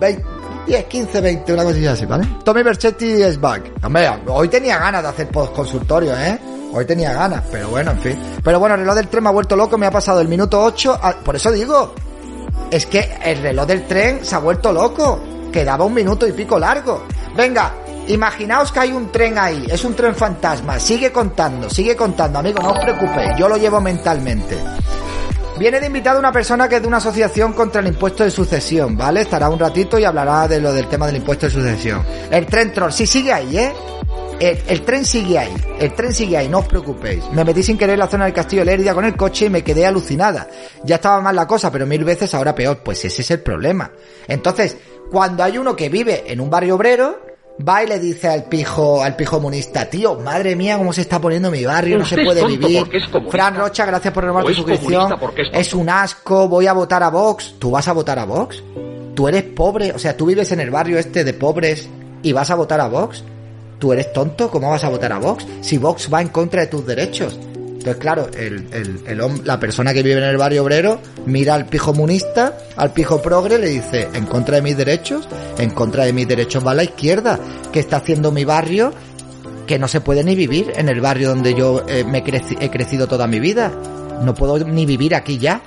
20, 0.00 0.24
10, 0.66 0.84
15, 0.86 1.20
20, 1.20 1.52
una 1.52 1.64
cosilla 1.64 1.92
así, 1.92 2.06
¿vale? 2.06 2.26
Tommy 2.44 2.62
Berchetti 2.62 3.22
es 3.22 3.40
back. 3.40 3.70
Hombre, 3.84 4.10
hoy 4.26 4.48
tenía 4.48 4.78
ganas 4.78 5.02
de 5.02 5.08
hacer 5.08 5.28
post 5.28 5.54
consultorio, 5.54 6.16
¿eh? 6.18 6.38
Hoy 6.72 6.84
tenía 6.84 7.12
ganas, 7.12 7.44
pero 7.52 7.68
bueno, 7.68 7.92
en 7.92 7.98
fin. 8.00 8.18
Pero 8.42 8.58
bueno, 8.58 8.74
el 8.74 8.80
reloj 8.80 8.96
del 8.96 9.08
tren 9.08 9.22
me 9.22 9.28
ha 9.28 9.32
vuelto 9.32 9.54
loco, 9.54 9.78
me 9.78 9.86
ha 9.86 9.90
pasado 9.92 10.20
el 10.20 10.26
minuto 10.28 10.60
8, 10.60 10.98
a- 11.00 11.12
por 11.20 11.36
eso 11.36 11.52
digo, 11.52 11.94
es 12.70 12.86
que 12.86 13.16
el 13.24 13.42
reloj 13.42 13.66
del 13.66 13.86
tren 13.86 14.24
se 14.24 14.34
ha 14.34 14.38
vuelto 14.38 14.72
loco. 14.72 15.20
Quedaba 15.52 15.84
un 15.84 15.94
minuto 15.94 16.26
y 16.26 16.32
pico 16.32 16.58
largo. 16.58 17.04
Venga, 17.36 17.74
imaginaos 18.08 18.72
que 18.72 18.80
hay 18.80 18.92
un 18.92 19.12
tren 19.12 19.38
ahí. 19.38 19.66
Es 19.68 19.84
un 19.84 19.94
tren 19.94 20.14
fantasma. 20.14 20.80
Sigue 20.80 21.12
contando, 21.12 21.70
sigue 21.70 21.94
contando, 21.94 22.40
amigo. 22.40 22.60
No 22.60 22.72
os 22.72 22.78
preocupéis. 22.80 23.36
Yo 23.38 23.48
lo 23.48 23.56
llevo 23.56 23.80
mentalmente. 23.80 24.58
Viene 25.56 25.78
de 25.78 25.86
invitado 25.86 26.18
una 26.18 26.32
persona 26.32 26.68
que 26.68 26.76
es 26.76 26.82
de 26.82 26.88
una 26.88 26.96
asociación 26.96 27.52
contra 27.52 27.80
el 27.80 27.86
impuesto 27.86 28.24
de 28.24 28.30
sucesión, 28.30 28.96
¿vale? 28.96 29.20
Estará 29.20 29.48
un 29.48 29.58
ratito 29.58 29.98
y 30.00 30.04
hablará 30.04 30.48
de 30.48 30.60
lo 30.60 30.72
del 30.72 30.88
tema 30.88 31.06
del 31.06 31.16
impuesto 31.16 31.46
de 31.46 31.52
sucesión. 31.52 32.02
El 32.28 32.44
tren 32.46 32.72
troll, 32.72 32.90
sí 32.90 33.06
sigue 33.06 33.32
ahí, 33.32 33.56
¿eh? 33.58 33.72
El, 34.40 34.58
el 34.66 34.82
tren 34.82 35.04
sigue 35.04 35.38
ahí, 35.38 35.54
el 35.78 35.94
tren 35.94 36.12
sigue 36.12 36.36
ahí, 36.36 36.48
no 36.48 36.58
os 36.58 36.66
preocupéis. 36.68 37.24
Me 37.32 37.44
metí 37.44 37.62
sin 37.62 37.78
querer 37.78 37.94
en 37.94 38.00
la 38.00 38.08
zona 38.08 38.24
del 38.24 38.34
Castillo 38.34 38.62
de 38.62 38.72
Lérida 38.72 38.94
con 38.94 39.04
el 39.04 39.16
coche 39.16 39.46
y 39.46 39.50
me 39.50 39.62
quedé 39.62 39.86
alucinada. 39.86 40.48
Ya 40.84 40.96
estaba 40.96 41.20
mal 41.20 41.36
la 41.36 41.46
cosa, 41.46 41.70
pero 41.70 41.86
mil 41.86 42.04
veces 42.04 42.34
ahora 42.34 42.54
peor. 42.54 42.78
Pues 42.84 43.04
ese 43.04 43.22
es 43.22 43.30
el 43.30 43.40
problema. 43.40 43.90
Entonces, 44.26 44.76
cuando 45.10 45.44
hay 45.44 45.58
uno 45.58 45.76
que 45.76 45.88
vive 45.88 46.24
en 46.26 46.40
un 46.40 46.50
barrio 46.50 46.74
obrero, 46.74 47.20
va 47.66 47.84
y 47.84 47.86
le 47.86 47.98
dice 47.98 48.28
al 48.28 48.44
pijo, 48.44 49.02
al 49.02 49.16
pijo 49.16 49.36
comunista, 49.36 49.88
tío, 49.88 50.18
madre 50.18 50.56
mía, 50.56 50.76
cómo 50.76 50.92
se 50.92 51.02
está 51.02 51.20
poniendo 51.20 51.50
mi 51.50 51.64
barrio, 51.64 51.98
no 51.98 52.04
se 52.04 52.22
puede 52.24 52.44
vivir. 52.46 52.84
Fran 53.30 53.54
Rocha, 53.56 53.86
gracias 53.86 54.12
por 54.12 54.24
renovar 54.24 54.44
tu 54.44 54.54
suscripción. 54.54 55.12
es. 55.36 55.48
Es 55.52 55.74
un 55.74 55.88
asco, 55.88 56.48
voy 56.48 56.66
a 56.66 56.72
votar 56.72 57.02
a 57.02 57.10
Vox. 57.10 57.54
¿Tú 57.58 57.70
vas 57.70 57.86
a 57.88 57.92
votar 57.92 58.18
a 58.18 58.24
Vox? 58.24 58.62
¿Tú 59.14 59.28
eres 59.28 59.44
pobre? 59.44 59.92
O 59.92 59.98
sea, 59.98 60.16
tú 60.16 60.26
vives 60.26 60.50
en 60.52 60.60
el 60.60 60.70
barrio 60.70 60.98
este 60.98 61.22
de 61.22 61.34
pobres 61.34 61.88
y 62.22 62.32
vas 62.32 62.50
a 62.50 62.56
votar 62.56 62.80
a 62.80 62.88
Vox. 62.88 63.22
¿Tú 63.84 63.92
eres 63.92 64.14
tonto? 64.14 64.50
¿Cómo 64.50 64.70
vas 64.70 64.82
a 64.82 64.88
votar 64.88 65.12
a 65.12 65.18
Vox? 65.18 65.44
Si 65.60 65.76
Vox 65.76 66.08
va 66.10 66.22
en 66.22 66.28
contra 66.28 66.62
de 66.62 66.68
tus 66.68 66.86
derechos. 66.86 67.38
Entonces, 67.38 67.96
claro, 67.96 68.30
el, 68.34 68.66
el, 68.72 69.00
el 69.06 69.42
la 69.44 69.60
persona 69.60 69.92
que 69.92 70.02
vive 70.02 70.16
en 70.16 70.24
el 70.24 70.38
barrio 70.38 70.62
obrero 70.62 71.00
mira 71.26 71.52
al 71.52 71.66
pijo 71.66 71.92
comunista, 71.92 72.56
al 72.76 72.94
pijo 72.94 73.20
progre, 73.20 73.58
le 73.58 73.68
dice, 73.68 74.08
en 74.14 74.24
contra 74.24 74.56
de 74.56 74.62
mis 74.62 74.74
derechos, 74.78 75.28
en 75.58 75.68
contra 75.68 76.06
de 76.06 76.14
mis 76.14 76.26
derechos 76.26 76.66
va 76.66 76.72
la 76.72 76.82
izquierda, 76.84 77.38
que 77.74 77.80
está 77.80 77.98
haciendo 77.98 78.32
mi 78.32 78.46
barrio 78.46 78.90
que 79.66 79.78
no 79.78 79.86
se 79.86 80.00
puede 80.00 80.24
ni 80.24 80.34
vivir 80.34 80.72
en 80.76 80.88
el 80.88 81.02
barrio 81.02 81.28
donde 81.28 81.52
yo 81.52 81.84
eh, 81.86 82.04
me 82.04 82.24
creci- 82.24 82.56
he 82.58 82.70
crecido 82.70 83.06
toda 83.06 83.26
mi 83.26 83.38
vida. 83.38 83.70
No 84.22 84.32
puedo 84.32 84.58
ni 84.60 84.86
vivir 84.86 85.14
aquí 85.14 85.36
ya. 85.36 85.60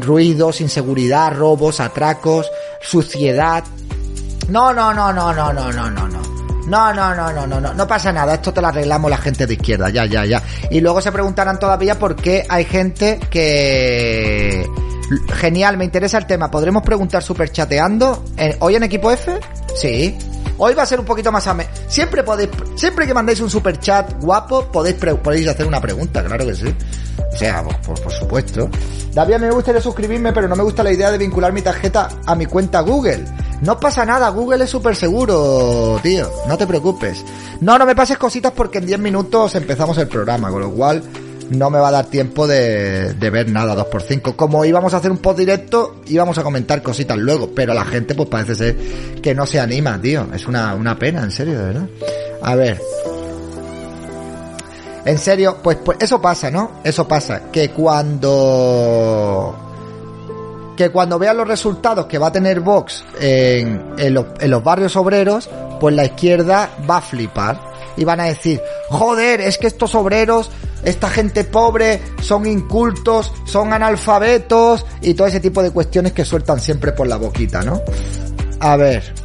Ruidos, 0.00 0.62
inseguridad, 0.62 1.34
robos, 1.36 1.78
atracos, 1.80 2.46
suciedad. 2.80 3.64
No, 4.48 4.72
no, 4.72 4.94
no, 4.94 5.12
no, 5.12 5.30
no, 5.34 5.52
no, 5.52 5.70
no, 5.72 5.90
no, 5.90 6.08
no. 6.08 6.33
No, 6.66 6.92
no, 6.94 7.14
no, 7.14 7.32
no, 7.32 7.46
no, 7.46 7.60
no, 7.60 7.74
no 7.74 7.86
pasa 7.86 8.12
nada, 8.12 8.34
esto 8.34 8.52
te 8.52 8.60
lo 8.60 8.68
arreglamos 8.68 9.10
la 9.10 9.18
gente 9.18 9.46
de 9.46 9.54
izquierda, 9.54 9.90
ya, 9.90 10.06
ya, 10.06 10.24
ya. 10.24 10.42
Y 10.70 10.80
luego 10.80 11.00
se 11.00 11.12
preguntarán 11.12 11.58
todavía 11.58 11.98
por 11.98 12.16
qué 12.16 12.44
hay 12.48 12.64
gente 12.64 13.18
que... 13.30 14.66
Genial, 15.34 15.76
me 15.76 15.84
interesa 15.84 16.16
el 16.16 16.26
tema. 16.26 16.50
¿Podremos 16.50 16.82
preguntar 16.82 17.22
superchateando? 17.22 18.24
¿En- 18.38 18.56
¿Hoy 18.60 18.76
en 18.76 18.84
equipo 18.84 19.10
F? 19.10 19.38
Sí. 19.74 20.16
Hoy 20.56 20.72
va 20.74 20.84
a 20.84 20.86
ser 20.86 21.00
un 21.00 21.04
poquito 21.06 21.30
más 21.30 21.46
ame. 21.46 21.66
Siempre 21.88 22.22
podéis, 22.22 22.48
siempre 22.76 23.06
que 23.06 23.12
mandéis 23.12 23.40
un 23.40 23.50
superchat 23.50 24.14
guapo, 24.22 24.64
podéis, 24.72 24.96
podéis 24.96 25.48
hacer 25.48 25.66
una 25.66 25.80
pregunta, 25.80 26.24
claro 26.24 26.46
que 26.46 26.54
sí. 26.54 26.74
O 27.32 27.36
sea, 27.36 27.62
por, 27.62 28.12
supuesto. 28.12 28.70
David, 29.12 29.36
me 29.36 29.50
gustaría 29.50 29.80
suscribirme, 29.80 30.32
pero 30.32 30.46
no 30.48 30.54
me 30.56 30.62
gusta 30.62 30.82
la 30.84 30.92
idea 30.92 31.10
de 31.10 31.18
vincular 31.18 31.52
mi 31.52 31.60
tarjeta 31.62 32.08
a 32.24 32.34
mi 32.36 32.46
cuenta 32.46 32.80
Google. 32.80 33.24
No 33.62 33.78
pasa 33.80 34.04
nada, 34.04 34.28
Google 34.28 34.64
es 34.64 34.70
súper 34.70 34.96
seguro, 34.96 35.98
tío. 36.02 36.30
No 36.48 36.58
te 36.58 36.66
preocupes. 36.66 37.24
No, 37.60 37.78
no 37.78 37.86
me 37.86 37.94
pases 37.94 38.18
cositas 38.18 38.52
porque 38.52 38.78
en 38.78 38.86
10 38.86 38.98
minutos 38.98 39.54
empezamos 39.54 39.96
el 39.98 40.08
programa, 40.08 40.50
con 40.50 40.60
lo 40.60 40.70
cual 40.70 41.02
no 41.50 41.70
me 41.70 41.78
va 41.78 41.88
a 41.88 41.92
dar 41.92 42.06
tiempo 42.06 42.46
de, 42.46 43.14
de 43.14 43.30
ver 43.30 43.48
nada 43.50 43.74
2x5. 43.76 44.36
Como 44.36 44.64
íbamos 44.64 44.94
a 44.94 44.98
hacer 44.98 45.10
un 45.10 45.18
post 45.18 45.38
directo, 45.38 45.96
íbamos 46.06 46.38
a 46.38 46.42
comentar 46.42 46.82
cositas 46.82 47.16
luego, 47.16 47.50
pero 47.54 47.74
la 47.74 47.84
gente 47.84 48.14
pues 48.14 48.28
parece 48.28 48.54
ser 48.54 48.76
que 49.20 49.34
no 49.34 49.46
se 49.46 49.60
anima, 49.60 50.00
tío. 50.00 50.26
Es 50.34 50.46
una, 50.46 50.74
una 50.74 50.98
pena, 50.98 51.22
en 51.22 51.30
serio, 51.30 51.58
de 51.58 51.64
verdad. 51.64 51.88
A 52.42 52.54
ver. 52.54 52.80
En 55.04 55.18
serio, 55.18 55.58
pues, 55.62 55.76
pues 55.84 55.98
eso 56.00 56.20
pasa, 56.20 56.50
¿no? 56.50 56.80
Eso 56.82 57.06
pasa. 57.06 57.50
Que 57.52 57.70
cuando... 57.70 59.54
Que 60.76 60.90
cuando 60.90 61.18
vean 61.18 61.36
los 61.36 61.46
resultados 61.46 62.06
que 62.06 62.18
va 62.18 62.28
a 62.28 62.32
tener 62.32 62.60
Vox 62.60 63.04
en, 63.20 63.94
en 63.96 64.14
los, 64.14 64.26
en 64.40 64.50
los 64.50 64.62
barrios 64.62 64.96
obreros, 64.96 65.48
pues 65.80 65.94
la 65.94 66.04
izquierda 66.04 66.70
va 66.88 66.98
a 66.98 67.00
flipar. 67.00 67.60
Y 67.96 68.04
van 68.04 68.20
a 68.20 68.24
decir, 68.24 68.60
joder, 68.88 69.40
es 69.40 69.56
que 69.58 69.68
estos 69.68 69.94
obreros, 69.94 70.50
esta 70.82 71.08
gente 71.10 71.44
pobre, 71.44 72.00
son 72.20 72.46
incultos, 72.46 73.32
son 73.44 73.72
analfabetos 73.72 74.84
y 75.00 75.14
todo 75.14 75.28
ese 75.28 75.40
tipo 75.40 75.62
de 75.62 75.70
cuestiones 75.70 76.12
que 76.12 76.24
sueltan 76.24 76.58
siempre 76.58 76.92
por 76.92 77.06
la 77.06 77.16
boquita, 77.16 77.62
¿no? 77.62 77.80
A 78.60 78.76
ver. 78.76 79.23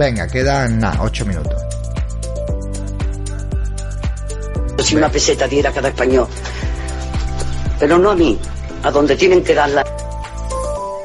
Venga, 0.00 0.26
quedan 0.28 0.78
nada, 0.78 1.02
ocho 1.02 1.26
minutos. 1.26 1.52
Si 4.78 4.96
una 4.96 5.10
peseta 5.10 5.46
diera 5.46 5.68
a 5.68 5.72
cada 5.74 5.88
español. 5.88 6.26
Pero 7.78 7.98
no 7.98 8.12
a 8.12 8.16
mí, 8.16 8.38
a 8.82 8.90
donde 8.90 9.14
tienen 9.14 9.44
que 9.44 9.52
darla. 9.52 9.84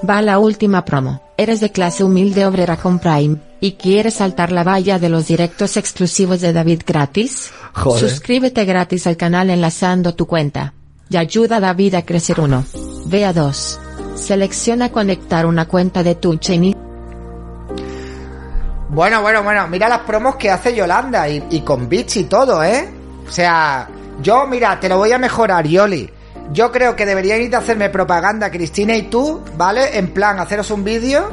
Va 0.10 0.22
la 0.22 0.40
última 0.40 0.86
promo. 0.86 1.22
¿Eres 1.36 1.60
de 1.60 1.74
clase 1.74 2.06
humilde 2.06 2.46
obrera 2.46 2.78
con 2.78 3.00
Prime 3.00 3.36
y 3.60 3.74
quieres 3.74 4.14
saltar 4.14 4.54
la 4.54 4.64
valla 4.64 4.98
de 4.98 5.10
los 5.10 5.28
directos 5.28 5.76
exclusivos 5.76 6.40
de 6.40 6.54
David 6.54 6.84
gratis? 6.88 7.52
Joder. 7.74 8.10
Suscríbete 8.10 8.64
gratis 8.64 9.08
al 9.08 9.18
canal 9.18 9.50
enlazando 9.50 10.16
tu 10.16 10.26
cuenta. 10.26 10.74
Y 11.10 11.18
ayuda 11.18 11.58
a 11.58 11.60
David 11.60 11.96
a 11.96 12.06
crecer 12.06 12.40
uno. 12.40 12.64
Ve 13.08 13.26
a 13.26 13.34
dos. 13.34 13.78
Selecciona 14.16 14.90
conectar 14.94 15.46
una 15.46 15.68
cuenta 15.68 16.02
de 16.02 16.16
tu 16.16 16.32
y 16.32 16.75
Bueno, 18.96 19.22
bueno, 19.22 19.44
bueno, 19.44 19.68
mira 19.68 19.90
las 19.90 20.00
promos 20.00 20.38
que 20.38 20.50
hace 20.50 20.74
Yolanda 20.74 21.28
y, 21.28 21.62
con 21.66 21.90
bits 21.90 22.16
y 22.16 22.24
todo, 22.24 22.64
¿eh? 22.64 22.90
O 23.28 23.30
sea, 23.30 23.90
yo, 24.22 24.48
mira, 24.48 24.80
te 24.80 24.88
lo 24.88 24.98
voy 24.98 25.12
a 25.12 25.18
mejorar, 25.18 25.68
Yoli. 25.68 26.10
Yo 26.54 26.72
creo 26.72 26.96
que 26.96 27.06
deberían 27.06 27.42
ir 27.42 27.54
a 27.56 27.58
hacerme 27.60 27.90
propaganda, 27.90 28.50
Cristina 28.50 28.96
y 28.96 29.02
tú, 29.02 29.42
¿vale? 29.58 29.98
En 29.98 30.14
plan, 30.14 30.40
haceros 30.40 30.72
un 30.72 30.86
vídeo 30.86 31.30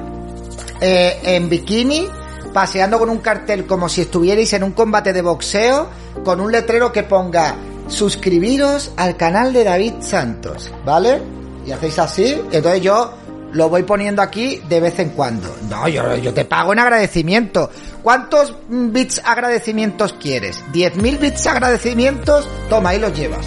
eh, 0.80 1.20
en 1.22 1.48
bikini, 1.48 2.08
paseando 2.52 2.98
con 2.98 3.08
un 3.08 3.18
cartel 3.18 3.64
como 3.64 3.88
si 3.88 4.00
estuvierais 4.00 4.52
en 4.54 4.64
un 4.64 4.72
combate 4.72 5.12
de 5.12 5.22
boxeo, 5.22 5.88
con 6.24 6.40
un 6.40 6.50
letrero 6.50 6.90
que 6.90 7.04
ponga 7.04 7.54
suscribiros 7.86 8.90
al 8.96 9.16
canal 9.16 9.52
de 9.52 9.62
David 9.62 9.94
Santos, 10.00 10.72
¿vale? 10.84 11.22
Y 11.64 11.70
hacéis 11.70 12.00
así, 12.00 12.42
entonces 12.50 12.80
yo 12.80 13.21
lo 13.52 13.68
voy 13.68 13.82
poniendo 13.82 14.22
aquí 14.22 14.62
de 14.68 14.80
vez 14.80 14.98
en 14.98 15.10
cuando. 15.10 15.54
No, 15.68 15.88
yo, 15.88 16.16
yo 16.16 16.32
te 16.34 16.44
pago 16.44 16.72
en 16.72 16.78
agradecimiento. 16.78 17.70
¿Cuántos 18.02 18.54
mm, 18.68 18.92
bits 18.92 19.22
agradecimientos 19.24 20.14
quieres? 20.14 20.62
¿10.000 20.72 21.18
bits 21.18 21.46
agradecimientos? 21.46 22.48
Toma, 22.68 22.90
ahí 22.90 22.98
los 22.98 23.16
llevas. 23.16 23.46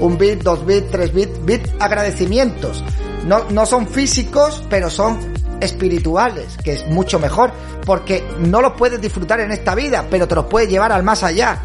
Un 0.00 0.18
bit, 0.18 0.42
dos 0.42 0.66
bits, 0.66 0.90
tres 0.90 1.12
bits, 1.12 1.44
bit 1.44 1.62
agradecimientos. 1.78 2.82
No, 3.26 3.44
no 3.50 3.66
son 3.66 3.86
físicos, 3.86 4.62
pero 4.68 4.90
son 4.90 5.32
espirituales, 5.60 6.56
que 6.64 6.72
es 6.72 6.86
mucho 6.88 7.20
mejor, 7.20 7.52
porque 7.86 8.24
no 8.40 8.60
los 8.60 8.72
puedes 8.72 9.00
disfrutar 9.00 9.40
en 9.40 9.52
esta 9.52 9.76
vida, 9.76 10.04
pero 10.10 10.26
te 10.26 10.34
los 10.34 10.46
puedes 10.46 10.68
llevar 10.68 10.90
al 10.90 11.04
más 11.04 11.22
allá. 11.22 11.60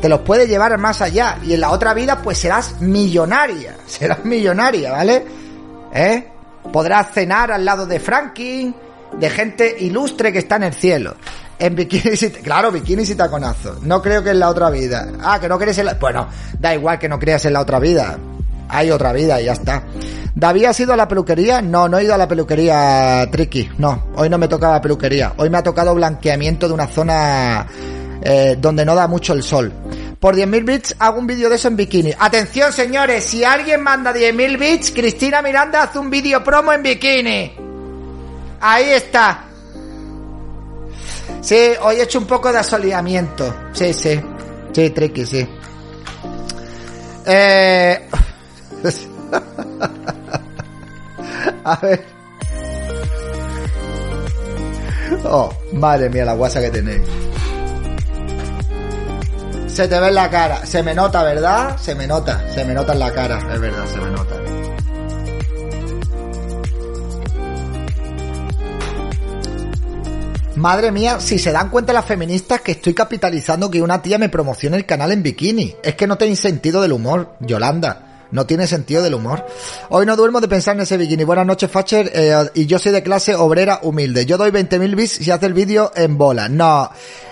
Te 0.00 0.08
los 0.08 0.20
puedes 0.20 0.48
llevar 0.48 0.72
al 0.72 0.78
más 0.78 1.02
allá. 1.02 1.38
Y 1.44 1.54
en 1.54 1.60
la 1.60 1.70
otra 1.72 1.94
vida, 1.94 2.22
pues 2.22 2.38
serás 2.38 2.80
millonaria. 2.80 3.76
Serás 3.86 4.24
millonaria, 4.24 4.92
¿vale? 4.92 5.45
¿Eh? 5.96 6.26
Podrás 6.72 7.12
cenar 7.12 7.50
al 7.50 7.64
lado 7.64 7.86
de 7.86 7.98
Franklin, 7.98 8.74
de 9.18 9.30
gente 9.30 9.76
ilustre 9.80 10.32
que 10.32 10.40
está 10.40 10.56
en 10.56 10.64
el 10.64 10.74
cielo. 10.74 11.16
En 11.58 11.74
bikinis 11.74 12.22
y... 12.22 12.30
Claro, 12.30 12.70
bikinis 12.70 13.08
y 13.10 13.14
taconazos. 13.14 13.82
No 13.82 14.02
creo 14.02 14.22
que 14.22 14.30
en 14.30 14.40
la 14.40 14.50
otra 14.50 14.68
vida. 14.68 15.08
Ah, 15.22 15.40
que 15.40 15.48
no 15.48 15.58
crees 15.58 15.78
en 15.78 15.86
la... 15.86 15.94
Bueno, 15.94 16.28
da 16.58 16.74
igual 16.74 16.98
que 16.98 17.08
no 17.08 17.18
creas 17.18 17.44
en 17.46 17.54
la 17.54 17.60
otra 17.60 17.78
vida. 17.78 18.18
Hay 18.68 18.90
otra 18.90 19.12
vida 19.12 19.40
y 19.40 19.46
ya 19.46 19.52
está. 19.52 19.84
¿David 20.34 20.66
has 20.66 20.80
ido 20.80 20.92
a 20.92 20.96
la 20.96 21.08
peluquería? 21.08 21.62
No, 21.62 21.88
no 21.88 21.98
he 21.98 22.04
ido 22.04 22.14
a 22.14 22.18
la 22.18 22.28
peluquería, 22.28 23.26
Tricky. 23.30 23.70
No, 23.78 24.08
hoy 24.16 24.28
no 24.28 24.36
me 24.36 24.48
tocaba 24.48 24.82
peluquería. 24.82 25.32
Hoy 25.38 25.48
me 25.48 25.56
ha 25.56 25.62
tocado 25.62 25.94
blanqueamiento 25.94 26.68
de 26.68 26.74
una 26.74 26.86
zona 26.88 27.66
eh, 28.22 28.56
donde 28.60 28.84
no 28.84 28.94
da 28.94 29.06
mucho 29.06 29.32
el 29.32 29.42
sol. 29.42 29.72
Por 30.20 30.34
10.000 30.34 30.64
bits 30.64 30.96
hago 30.98 31.18
un 31.18 31.26
vídeo 31.26 31.48
de 31.48 31.56
eso 31.56 31.68
en 31.68 31.76
bikini. 31.76 32.12
Atención, 32.18 32.72
señores, 32.72 33.24
si 33.24 33.44
alguien 33.44 33.82
manda 33.82 34.14
10.000 34.14 34.58
bits, 34.58 34.92
Cristina 34.92 35.42
Miranda 35.42 35.82
hace 35.82 35.98
un 35.98 36.10
vídeo 36.10 36.42
promo 36.42 36.72
en 36.72 36.82
bikini. 36.82 37.52
Ahí 38.60 38.90
está. 38.90 39.44
Sí, 41.40 41.72
hoy 41.82 41.96
he 41.96 42.02
hecho 42.02 42.18
un 42.18 42.26
poco 42.26 42.50
de 42.50 42.58
asoleamiento. 42.58 43.54
Sí, 43.72 43.92
sí. 43.92 44.20
Sí, 44.72 44.90
tricky, 44.90 45.26
sí. 45.26 45.46
Eh... 47.26 48.08
A 51.64 51.76
ver. 51.76 52.04
Oh, 55.24 55.52
madre 55.72 56.08
mía, 56.10 56.24
la 56.24 56.34
guasa 56.34 56.60
que 56.60 56.70
tenéis. 56.70 57.02
Se 59.76 59.86
te 59.88 60.00
ve 60.00 60.08
en 60.08 60.14
la 60.14 60.30
cara. 60.30 60.64
Se 60.64 60.82
me 60.82 60.94
nota, 60.94 61.22
¿verdad? 61.22 61.76
Se 61.76 61.94
me 61.94 62.06
nota. 62.06 62.50
Se 62.54 62.64
me 62.64 62.72
nota 62.72 62.94
en 62.94 62.98
la 62.98 63.12
cara. 63.12 63.36
Es 63.52 63.60
verdad, 63.60 63.84
se 63.84 64.00
me 64.00 64.10
nota. 64.10 64.34
Madre 70.54 70.90
mía, 70.90 71.20
si 71.20 71.38
se 71.38 71.52
dan 71.52 71.68
cuenta 71.68 71.92
las 71.92 72.06
feministas 72.06 72.62
que 72.62 72.72
estoy 72.72 72.94
capitalizando 72.94 73.70
que 73.70 73.82
una 73.82 74.00
tía 74.00 74.16
me 74.16 74.30
promocione 74.30 74.78
el 74.78 74.86
canal 74.86 75.12
en 75.12 75.22
bikini. 75.22 75.76
Es 75.82 75.94
que 75.94 76.06
no 76.06 76.16
tenéis 76.16 76.40
sentido 76.40 76.80
del 76.80 76.92
humor, 76.92 77.36
Yolanda. 77.40 78.05
No 78.30 78.46
tiene 78.46 78.66
sentido 78.66 79.02
del 79.02 79.14
humor. 79.14 79.46
Hoy 79.90 80.06
no 80.06 80.16
duermo 80.16 80.40
de 80.40 80.48
pensar 80.48 80.74
en 80.76 80.82
ese 80.82 80.96
bikini. 80.96 81.24
Buenas 81.24 81.46
noches, 81.46 81.70
Facher. 81.70 82.10
Eh, 82.12 82.34
y 82.54 82.66
yo 82.66 82.78
soy 82.78 82.92
de 82.92 83.02
clase 83.02 83.34
obrera 83.34 83.80
humilde. 83.82 84.26
Yo 84.26 84.36
doy 84.36 84.50
20.000 84.50 84.96
bits 84.96 85.12
si 85.12 85.30
hace 85.30 85.46
el 85.46 85.54
vídeo 85.54 85.92
en 85.94 86.18
bola. 86.18 86.48
No. 86.48 86.90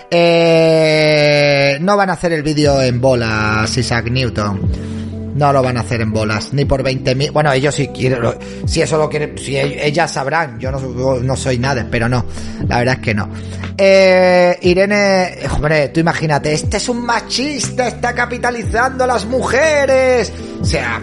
Eh, 0.09 1.77
no 1.81 1.97
van 1.97 2.09
a 2.09 2.13
hacer 2.13 2.33
el 2.33 2.43
vídeo 2.43 2.81
en 2.81 3.01
bolas, 3.01 3.75
Isaac 3.77 4.05
Newton. 4.09 4.94
No 5.35 5.51
lo 5.51 5.61
van 5.61 5.75
a 5.75 5.81
hacer 5.81 5.99
en 5.99 6.13
bolas, 6.13 6.53
ni 6.53 6.63
por 6.63 6.81
20.000. 6.81 7.31
Bueno, 7.33 7.51
ellos 7.51 7.75
si 7.75 7.89
quieren, 7.89 8.21
si 8.65 8.81
eso 8.81 8.97
lo 8.97 9.09
quieren, 9.09 9.37
si 9.37 9.57
ellas 9.57 10.09
sabrán. 10.09 10.57
Yo 10.59 10.71
no, 10.71 11.35
soy 11.35 11.59
nada, 11.59 11.85
pero 11.91 12.07
no. 12.07 12.25
La 12.69 12.79
verdad 12.79 12.95
es 12.95 13.01
que 13.01 13.13
no. 13.13 13.29
Eh, 13.77 14.57
Irene, 14.61 15.39
hombre, 15.53 15.89
tú 15.89 15.99
imagínate, 15.99 16.53
este 16.53 16.77
es 16.77 16.87
un 16.87 17.05
machista, 17.05 17.85
está 17.85 18.15
capitalizando 18.15 19.03
a 19.03 19.07
las 19.07 19.25
mujeres. 19.25 20.31
O 20.61 20.65
sea, 20.65 21.01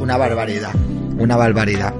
una 0.00 0.16
barbaridad, 0.16 0.74
una 1.16 1.36
barbaridad. 1.36 1.94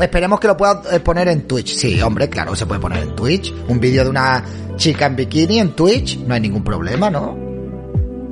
Esperemos 0.00 0.40
que 0.40 0.48
lo 0.48 0.56
pueda 0.56 0.82
poner 1.04 1.28
en 1.28 1.46
Twitch. 1.46 1.76
Sí, 1.76 2.02
hombre, 2.02 2.28
claro, 2.28 2.56
se 2.56 2.66
puede 2.66 2.80
poner 2.80 3.04
en 3.04 3.14
Twitch. 3.14 3.54
Un 3.68 3.78
vídeo 3.78 4.02
de 4.02 4.10
una 4.10 4.44
chica 4.74 5.06
en 5.06 5.14
bikini 5.14 5.60
en 5.60 5.76
Twitch, 5.76 6.18
no 6.18 6.34
hay 6.34 6.40
ningún 6.40 6.64
problema, 6.64 7.08
¿no? 7.08 7.38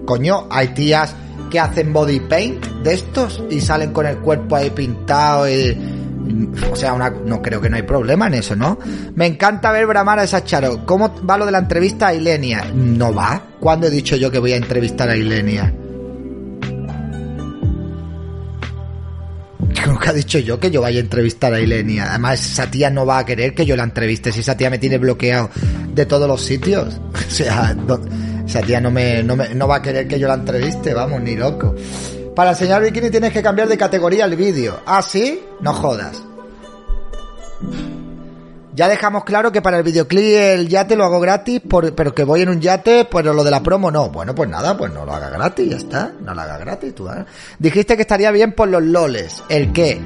Coño, 0.04 0.48
hay 0.50 0.68
tías 0.74 1.14
que 1.54 1.60
hacen 1.60 1.92
body 1.92 2.18
paint 2.18 2.66
de 2.82 2.94
estos 2.94 3.40
y 3.48 3.60
salen 3.60 3.92
con 3.92 4.06
el 4.06 4.18
cuerpo 4.18 4.56
ahí 4.56 4.70
pintado 4.70 5.48
y... 5.48 5.78
O 6.72 6.74
sea, 6.74 6.96
no 6.96 7.40
creo 7.40 7.60
que 7.60 7.70
no 7.70 7.76
hay 7.76 7.82
problema 7.82 8.26
en 8.26 8.34
eso, 8.34 8.56
¿no? 8.56 8.76
Me 9.14 9.26
encanta 9.26 9.70
ver 9.70 9.86
bramar 9.86 10.18
a 10.18 10.24
esa 10.24 10.42
Charo. 10.42 10.84
¿Cómo 10.84 11.14
va 11.24 11.38
lo 11.38 11.46
de 11.46 11.52
la 11.52 11.58
entrevista 11.58 12.08
a 12.08 12.14
Ilenia? 12.14 12.64
No 12.74 13.14
va. 13.14 13.40
¿Cuándo 13.60 13.86
he 13.86 13.90
dicho 13.90 14.16
yo 14.16 14.32
que 14.32 14.40
voy 14.40 14.52
a 14.52 14.56
entrevistar 14.56 15.08
a 15.08 15.16
Ilenia? 15.16 15.72
Nunca 19.86 20.10
he 20.10 20.14
dicho 20.14 20.40
yo 20.40 20.58
que 20.58 20.72
yo 20.72 20.80
vaya 20.80 20.98
a 20.98 21.02
entrevistar 21.02 21.54
a 21.54 21.60
Ilenia. 21.60 22.10
Además, 22.10 22.44
esa 22.44 22.68
tía 22.68 22.90
no 22.90 23.06
va 23.06 23.18
a 23.18 23.24
querer 23.24 23.54
que 23.54 23.64
yo 23.64 23.76
la 23.76 23.84
entreviste 23.84 24.32
si 24.32 24.40
esa 24.40 24.56
tía 24.56 24.70
me 24.70 24.78
tiene 24.78 24.98
bloqueado 24.98 25.50
de 25.94 26.04
todos 26.04 26.26
los 26.26 26.44
sitios. 26.44 27.00
O 27.14 27.30
sea, 27.36 27.74
no, 27.74 27.98
esa 28.46 28.60
tía 28.60 28.80
no 28.80 28.90
me, 28.90 29.22
no 29.22 29.36
me, 29.36 29.54
no 29.54 29.66
va 29.66 29.76
a 29.76 29.82
querer 29.82 30.06
que 30.06 30.18
yo 30.18 30.28
la 30.28 30.34
entreviste, 30.34 30.94
vamos, 30.94 31.20
ni 31.20 31.36
loco. 31.36 31.74
Para 32.34 32.50
enseñar 32.50 32.82
bikini 32.82 33.10
tienes 33.10 33.32
que 33.32 33.42
cambiar 33.42 33.68
de 33.68 33.78
categoría 33.78 34.24
el 34.24 34.36
vídeo. 34.36 34.80
¿Ah, 34.86 35.02
sí? 35.02 35.42
No 35.60 35.72
jodas. 35.72 36.22
Ya 38.74 38.88
dejamos 38.88 39.22
claro 39.22 39.52
que 39.52 39.62
para 39.62 39.78
el 39.78 39.84
videoclip 39.84 40.34
el 40.34 40.68
yate 40.68 40.96
lo 40.96 41.04
hago 41.04 41.20
gratis, 41.20 41.62
pero 41.68 42.12
que 42.12 42.24
voy 42.24 42.42
en 42.42 42.48
un 42.48 42.60
yate, 42.60 43.04
pero 43.04 43.32
lo 43.32 43.44
de 43.44 43.52
la 43.52 43.62
promo 43.62 43.92
no. 43.92 44.10
Bueno, 44.10 44.34
pues 44.34 44.50
nada, 44.50 44.76
pues 44.76 44.92
no 44.92 45.04
lo 45.04 45.12
haga 45.12 45.30
gratis, 45.30 45.70
ya 45.70 45.76
está. 45.76 46.12
No 46.20 46.34
lo 46.34 46.40
haga 46.40 46.58
gratis, 46.58 46.92
tú. 46.92 47.08
¿eh? 47.08 47.24
Dijiste 47.60 47.94
que 47.94 48.02
estaría 48.02 48.32
bien 48.32 48.52
por 48.52 48.68
los 48.68 48.82
loles. 48.82 49.44
¿El 49.48 49.72
qué? 49.72 50.00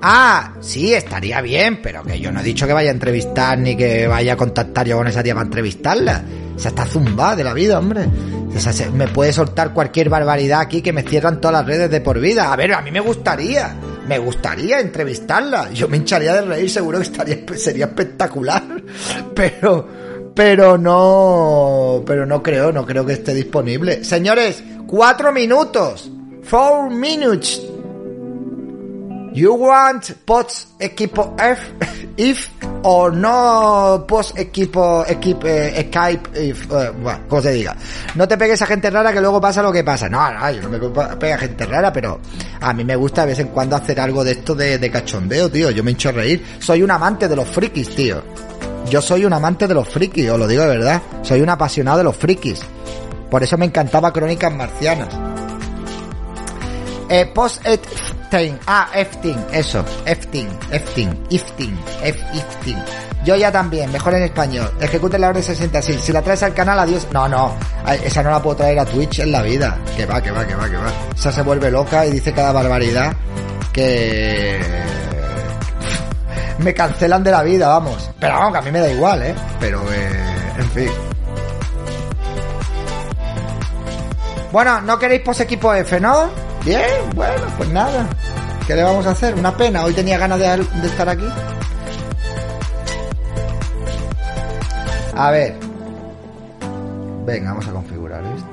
Ah, 0.00 0.54
sí, 0.60 0.94
estaría 0.94 1.40
bien, 1.40 1.80
pero 1.82 2.02
que 2.04 2.20
yo 2.20 2.30
no 2.30 2.40
he 2.40 2.44
dicho 2.44 2.66
que 2.66 2.72
vaya 2.72 2.90
a 2.90 2.92
entrevistar 2.92 3.58
ni 3.58 3.76
que 3.76 4.06
vaya 4.06 4.34
a 4.34 4.36
contactar 4.36 4.86
yo 4.86 4.96
con 4.96 5.06
esa 5.06 5.22
tía 5.22 5.34
para 5.34 5.46
entrevistarla. 5.46 6.24
O 6.54 6.58
sea, 6.58 6.70
está 6.70 6.86
zumbada 6.86 7.36
de 7.36 7.44
la 7.44 7.54
vida, 7.54 7.78
hombre. 7.78 8.06
O 8.54 8.60
sea, 8.60 8.72
se, 8.72 8.90
me 8.90 9.08
puede 9.08 9.32
soltar 9.32 9.72
cualquier 9.72 10.08
barbaridad 10.08 10.60
aquí 10.60 10.82
que 10.82 10.92
me 10.92 11.02
cierran 11.02 11.40
todas 11.40 11.58
las 11.58 11.66
redes 11.66 11.90
de 11.90 12.00
por 12.00 12.20
vida. 12.20 12.52
A 12.52 12.56
ver, 12.56 12.72
a 12.74 12.82
mí 12.82 12.90
me 12.90 13.00
gustaría, 13.00 13.74
me 14.06 14.18
gustaría 14.18 14.80
entrevistarla. 14.80 15.70
Yo 15.72 15.88
me 15.88 15.96
hincharía 15.96 16.34
de 16.34 16.42
reír, 16.42 16.70
seguro 16.70 16.98
que 16.98 17.04
estaría, 17.04 17.38
sería 17.56 17.86
espectacular. 17.86 18.64
Pero, 19.34 19.88
pero 20.34 20.78
no, 20.78 22.02
pero 22.06 22.26
no 22.26 22.42
creo, 22.42 22.72
no 22.72 22.86
creo 22.86 23.04
que 23.04 23.14
esté 23.14 23.34
disponible. 23.34 24.04
Señores, 24.04 24.62
cuatro 24.86 25.32
minutos. 25.32 26.10
Four 26.42 26.90
minutes. 26.90 27.60
You 29.38 29.54
want 29.54 30.10
post 30.24 30.80
equipo 30.80 31.36
F 31.38 31.70
if 32.16 32.50
or 32.82 33.14
no 33.14 34.04
post 34.04 34.36
equipo 34.36 35.04
equipo 35.06 35.46
eh, 35.46 35.86
Skype 35.86 36.30
if 36.34 36.66
eh, 36.72 36.90
bueno, 36.90 37.20
como 37.28 37.40
se 37.40 37.52
diga. 37.52 37.76
No 38.16 38.26
te 38.26 38.36
pegues 38.36 38.60
a 38.62 38.66
gente 38.66 38.90
rara 38.90 39.12
que 39.12 39.20
luego 39.20 39.40
pasa 39.40 39.62
lo 39.62 39.70
que 39.70 39.84
pasa. 39.84 40.08
No, 40.08 40.28
no, 40.32 40.50
yo 40.50 40.62
no 40.62 40.68
me 40.70 40.80
pego 40.80 41.34
a 41.34 41.38
gente 41.38 41.66
rara, 41.66 41.92
pero 41.92 42.18
a 42.60 42.72
mí 42.72 42.82
me 42.82 42.96
gusta 42.96 43.20
de 43.20 43.28
vez 43.28 43.38
en 43.38 43.48
cuando 43.48 43.76
hacer 43.76 44.00
algo 44.00 44.24
de 44.24 44.32
esto 44.32 44.56
de, 44.56 44.76
de 44.76 44.90
cachondeo, 44.90 45.48
tío. 45.48 45.70
Yo 45.70 45.84
me 45.84 45.92
hincho 45.92 46.08
a 46.08 46.12
reír. 46.12 46.44
Soy 46.58 46.82
un 46.82 46.90
amante 46.90 47.28
de 47.28 47.36
los 47.36 47.46
frikis, 47.46 47.94
tío. 47.94 48.20
Yo 48.90 49.00
soy 49.00 49.24
un 49.24 49.34
amante 49.34 49.68
de 49.68 49.74
los 49.74 49.88
frikis, 49.88 50.30
os 50.30 50.38
lo 50.38 50.48
digo 50.48 50.62
de 50.62 50.68
verdad. 50.68 51.00
Soy 51.22 51.42
un 51.42 51.48
apasionado 51.48 51.98
de 51.98 52.04
los 52.04 52.16
frikis. 52.16 52.60
Por 53.30 53.40
eso 53.40 53.56
me 53.56 53.66
encantaba 53.66 54.12
Crónicas 54.12 54.52
Marcianas. 54.52 55.14
Eh, 57.08 57.30
post 57.32 57.64
et 58.32 58.54
Ah, 58.66 58.88
Efting, 58.94 59.38
eso. 59.52 59.84
Efting, 60.04 60.48
Efting, 60.70 61.26
Ifting, 61.30 61.78
Ifting. 62.04 62.78
Yo 63.24 63.36
ya 63.36 63.50
también, 63.50 63.90
mejor 63.90 64.14
en 64.14 64.22
español. 64.24 64.70
Ejecute 64.80 65.18
la 65.18 65.28
orden 65.28 65.42
60. 65.42 65.82
Si, 65.82 65.94
si 65.94 66.12
la 66.12 66.22
traes 66.22 66.42
al 66.42 66.54
canal, 66.54 66.78
adiós. 66.78 67.06
No, 67.12 67.28
no. 67.28 67.56
Esa 68.04 68.22
no 68.22 68.30
la 68.30 68.42
puedo 68.42 68.56
traer 68.56 68.78
a 68.78 68.84
Twitch 68.84 69.20
en 69.20 69.32
la 69.32 69.42
vida. 69.42 69.78
Que 69.96 70.06
va, 70.06 70.20
que 70.20 70.30
va, 70.30 70.46
que 70.46 70.54
va, 70.54 70.68
que 70.68 70.76
va. 70.76 70.92
Esa 71.14 71.32
se 71.32 71.42
vuelve 71.42 71.70
loca 71.70 72.06
y 72.06 72.12
dice 72.12 72.32
cada 72.32 72.52
barbaridad 72.52 73.14
que... 73.72 74.60
me 76.58 76.74
cancelan 76.74 77.24
de 77.24 77.30
la 77.30 77.42
vida, 77.42 77.68
vamos. 77.68 78.10
Pero 78.20 78.34
vamos, 78.34 78.52
que 78.52 78.58
a 78.58 78.62
mí 78.62 78.70
me 78.70 78.80
da 78.80 78.90
igual, 78.90 79.22
¿eh? 79.22 79.34
Pero, 79.60 79.82
eh, 79.92 80.52
en 80.58 80.70
fin. 80.70 80.90
Bueno, 84.52 84.80
no 84.80 84.98
queréis 84.98 85.22
pos 85.22 85.40
equipo 85.40 85.74
F, 85.74 86.00
¿no? 86.00 86.47
Bien, 86.64 87.10
bueno, 87.14 87.46
pues 87.56 87.68
nada. 87.70 88.08
¿Qué 88.66 88.74
le 88.74 88.82
vamos 88.82 89.06
a 89.06 89.10
hacer? 89.10 89.34
Una 89.34 89.56
pena, 89.56 89.84
hoy 89.84 89.94
tenía 89.94 90.18
ganas 90.18 90.38
de, 90.38 90.86
estar 90.86 91.08
aquí. 91.08 91.26
A 95.16 95.30
ver. 95.30 95.56
Venga, 97.24 97.50
vamos 97.50 97.68
a 97.68 97.72
configurar 97.72 98.22
esto. 98.24 98.48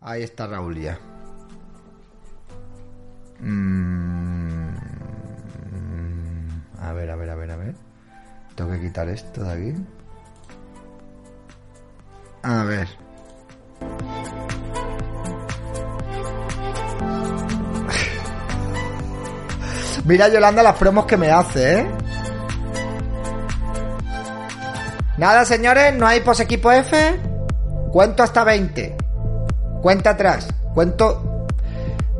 Ahí 0.00 0.22
está 0.22 0.46
Raúl 0.46 0.78
ya. 0.80 0.98
Mm, 3.40 4.76
a 6.80 6.92
ver, 6.92 7.10
a 7.10 7.16
ver, 7.16 7.30
a 7.30 7.34
ver, 7.34 7.50
a 7.50 7.56
ver. 7.56 7.74
Tengo 8.54 8.70
que 8.70 8.80
quitar 8.80 9.08
esto 9.08 9.44
de 9.44 9.52
aquí. 9.52 9.74
A 12.42 12.64
ver. 12.64 13.05
Mira 20.06 20.28
Yolanda 20.28 20.62
las 20.62 20.76
promos 20.76 21.04
que 21.04 21.16
me 21.16 21.32
hace, 21.32 21.80
¿eh? 21.80 21.86
Nada, 25.18 25.44
señores, 25.44 25.96
no 25.96 26.06
hay 26.06 26.20
pos 26.20 26.38
equipo 26.38 26.70
F. 26.70 26.96
Cuento 27.90 28.22
hasta 28.22 28.44
20. 28.44 28.96
Cuenta 29.82 30.10
atrás. 30.10 30.46
Cuento 30.74 31.46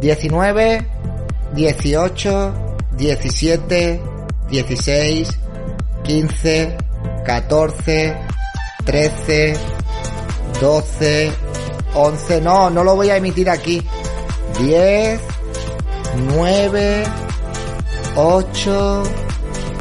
19, 0.01 0.85
18, 1.55 2.55
17, 2.96 4.03
16, 4.51 5.38
15, 6.03 6.77
14, 7.25 8.16
13, 8.85 9.57
12, 10.61 11.33
11. 11.94 12.40
No, 12.40 12.68
no 12.68 12.83
lo 12.83 12.96
voy 12.96 13.11
a 13.11 13.16
emitir 13.16 13.49
aquí. 13.49 13.81
10, 14.59 15.20
9, 16.35 17.05
8, 18.18 19.02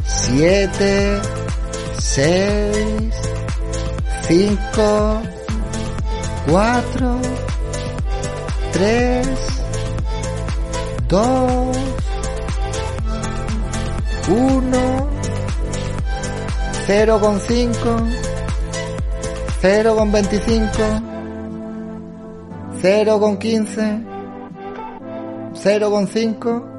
7, 0.04 1.22
6, 1.98 3.10
5, 4.28 5.22
4, 6.46 7.20
3, 8.74 9.24
2, 11.08 11.72
1, 14.28 15.08
0 16.88 17.20
con 17.20 17.40
5, 17.40 17.96
0 19.62 19.96
con 19.96 20.12
25, 20.12 21.02
0 22.82 23.20
con 23.20 23.38
15, 23.38 24.06
0 25.54 25.90
con 25.90 26.08
5, 26.10 26.75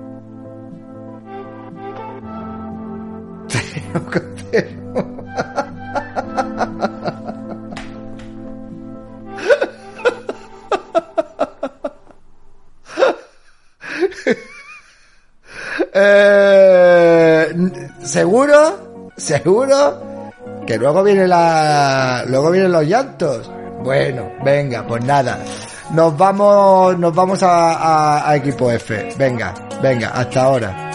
0 3.98 4.10
con 4.12 4.22
0. 4.52 5.86
Eh, 16.18 17.54
¿Seguro? 18.02 19.10
¿Seguro? 19.16 20.30
Que 20.66 20.76
luego 20.78 21.02
viene 21.02 21.26
la. 21.26 22.24
Luego 22.26 22.50
vienen 22.50 22.72
los 22.72 22.84
llantos. 22.84 23.50
Bueno, 23.82 24.30
venga, 24.44 24.86
pues 24.86 25.04
nada. 25.04 25.38
Nos 25.92 26.16
vamos, 26.16 26.98
nos 26.98 27.14
vamos 27.14 27.42
a- 27.42 28.28
a 28.28 28.36
equipo 28.36 28.70
F. 28.70 29.10
Venga, 29.16 29.54
venga, 29.82 30.08
hasta 30.08 30.42
ahora. 30.42 30.85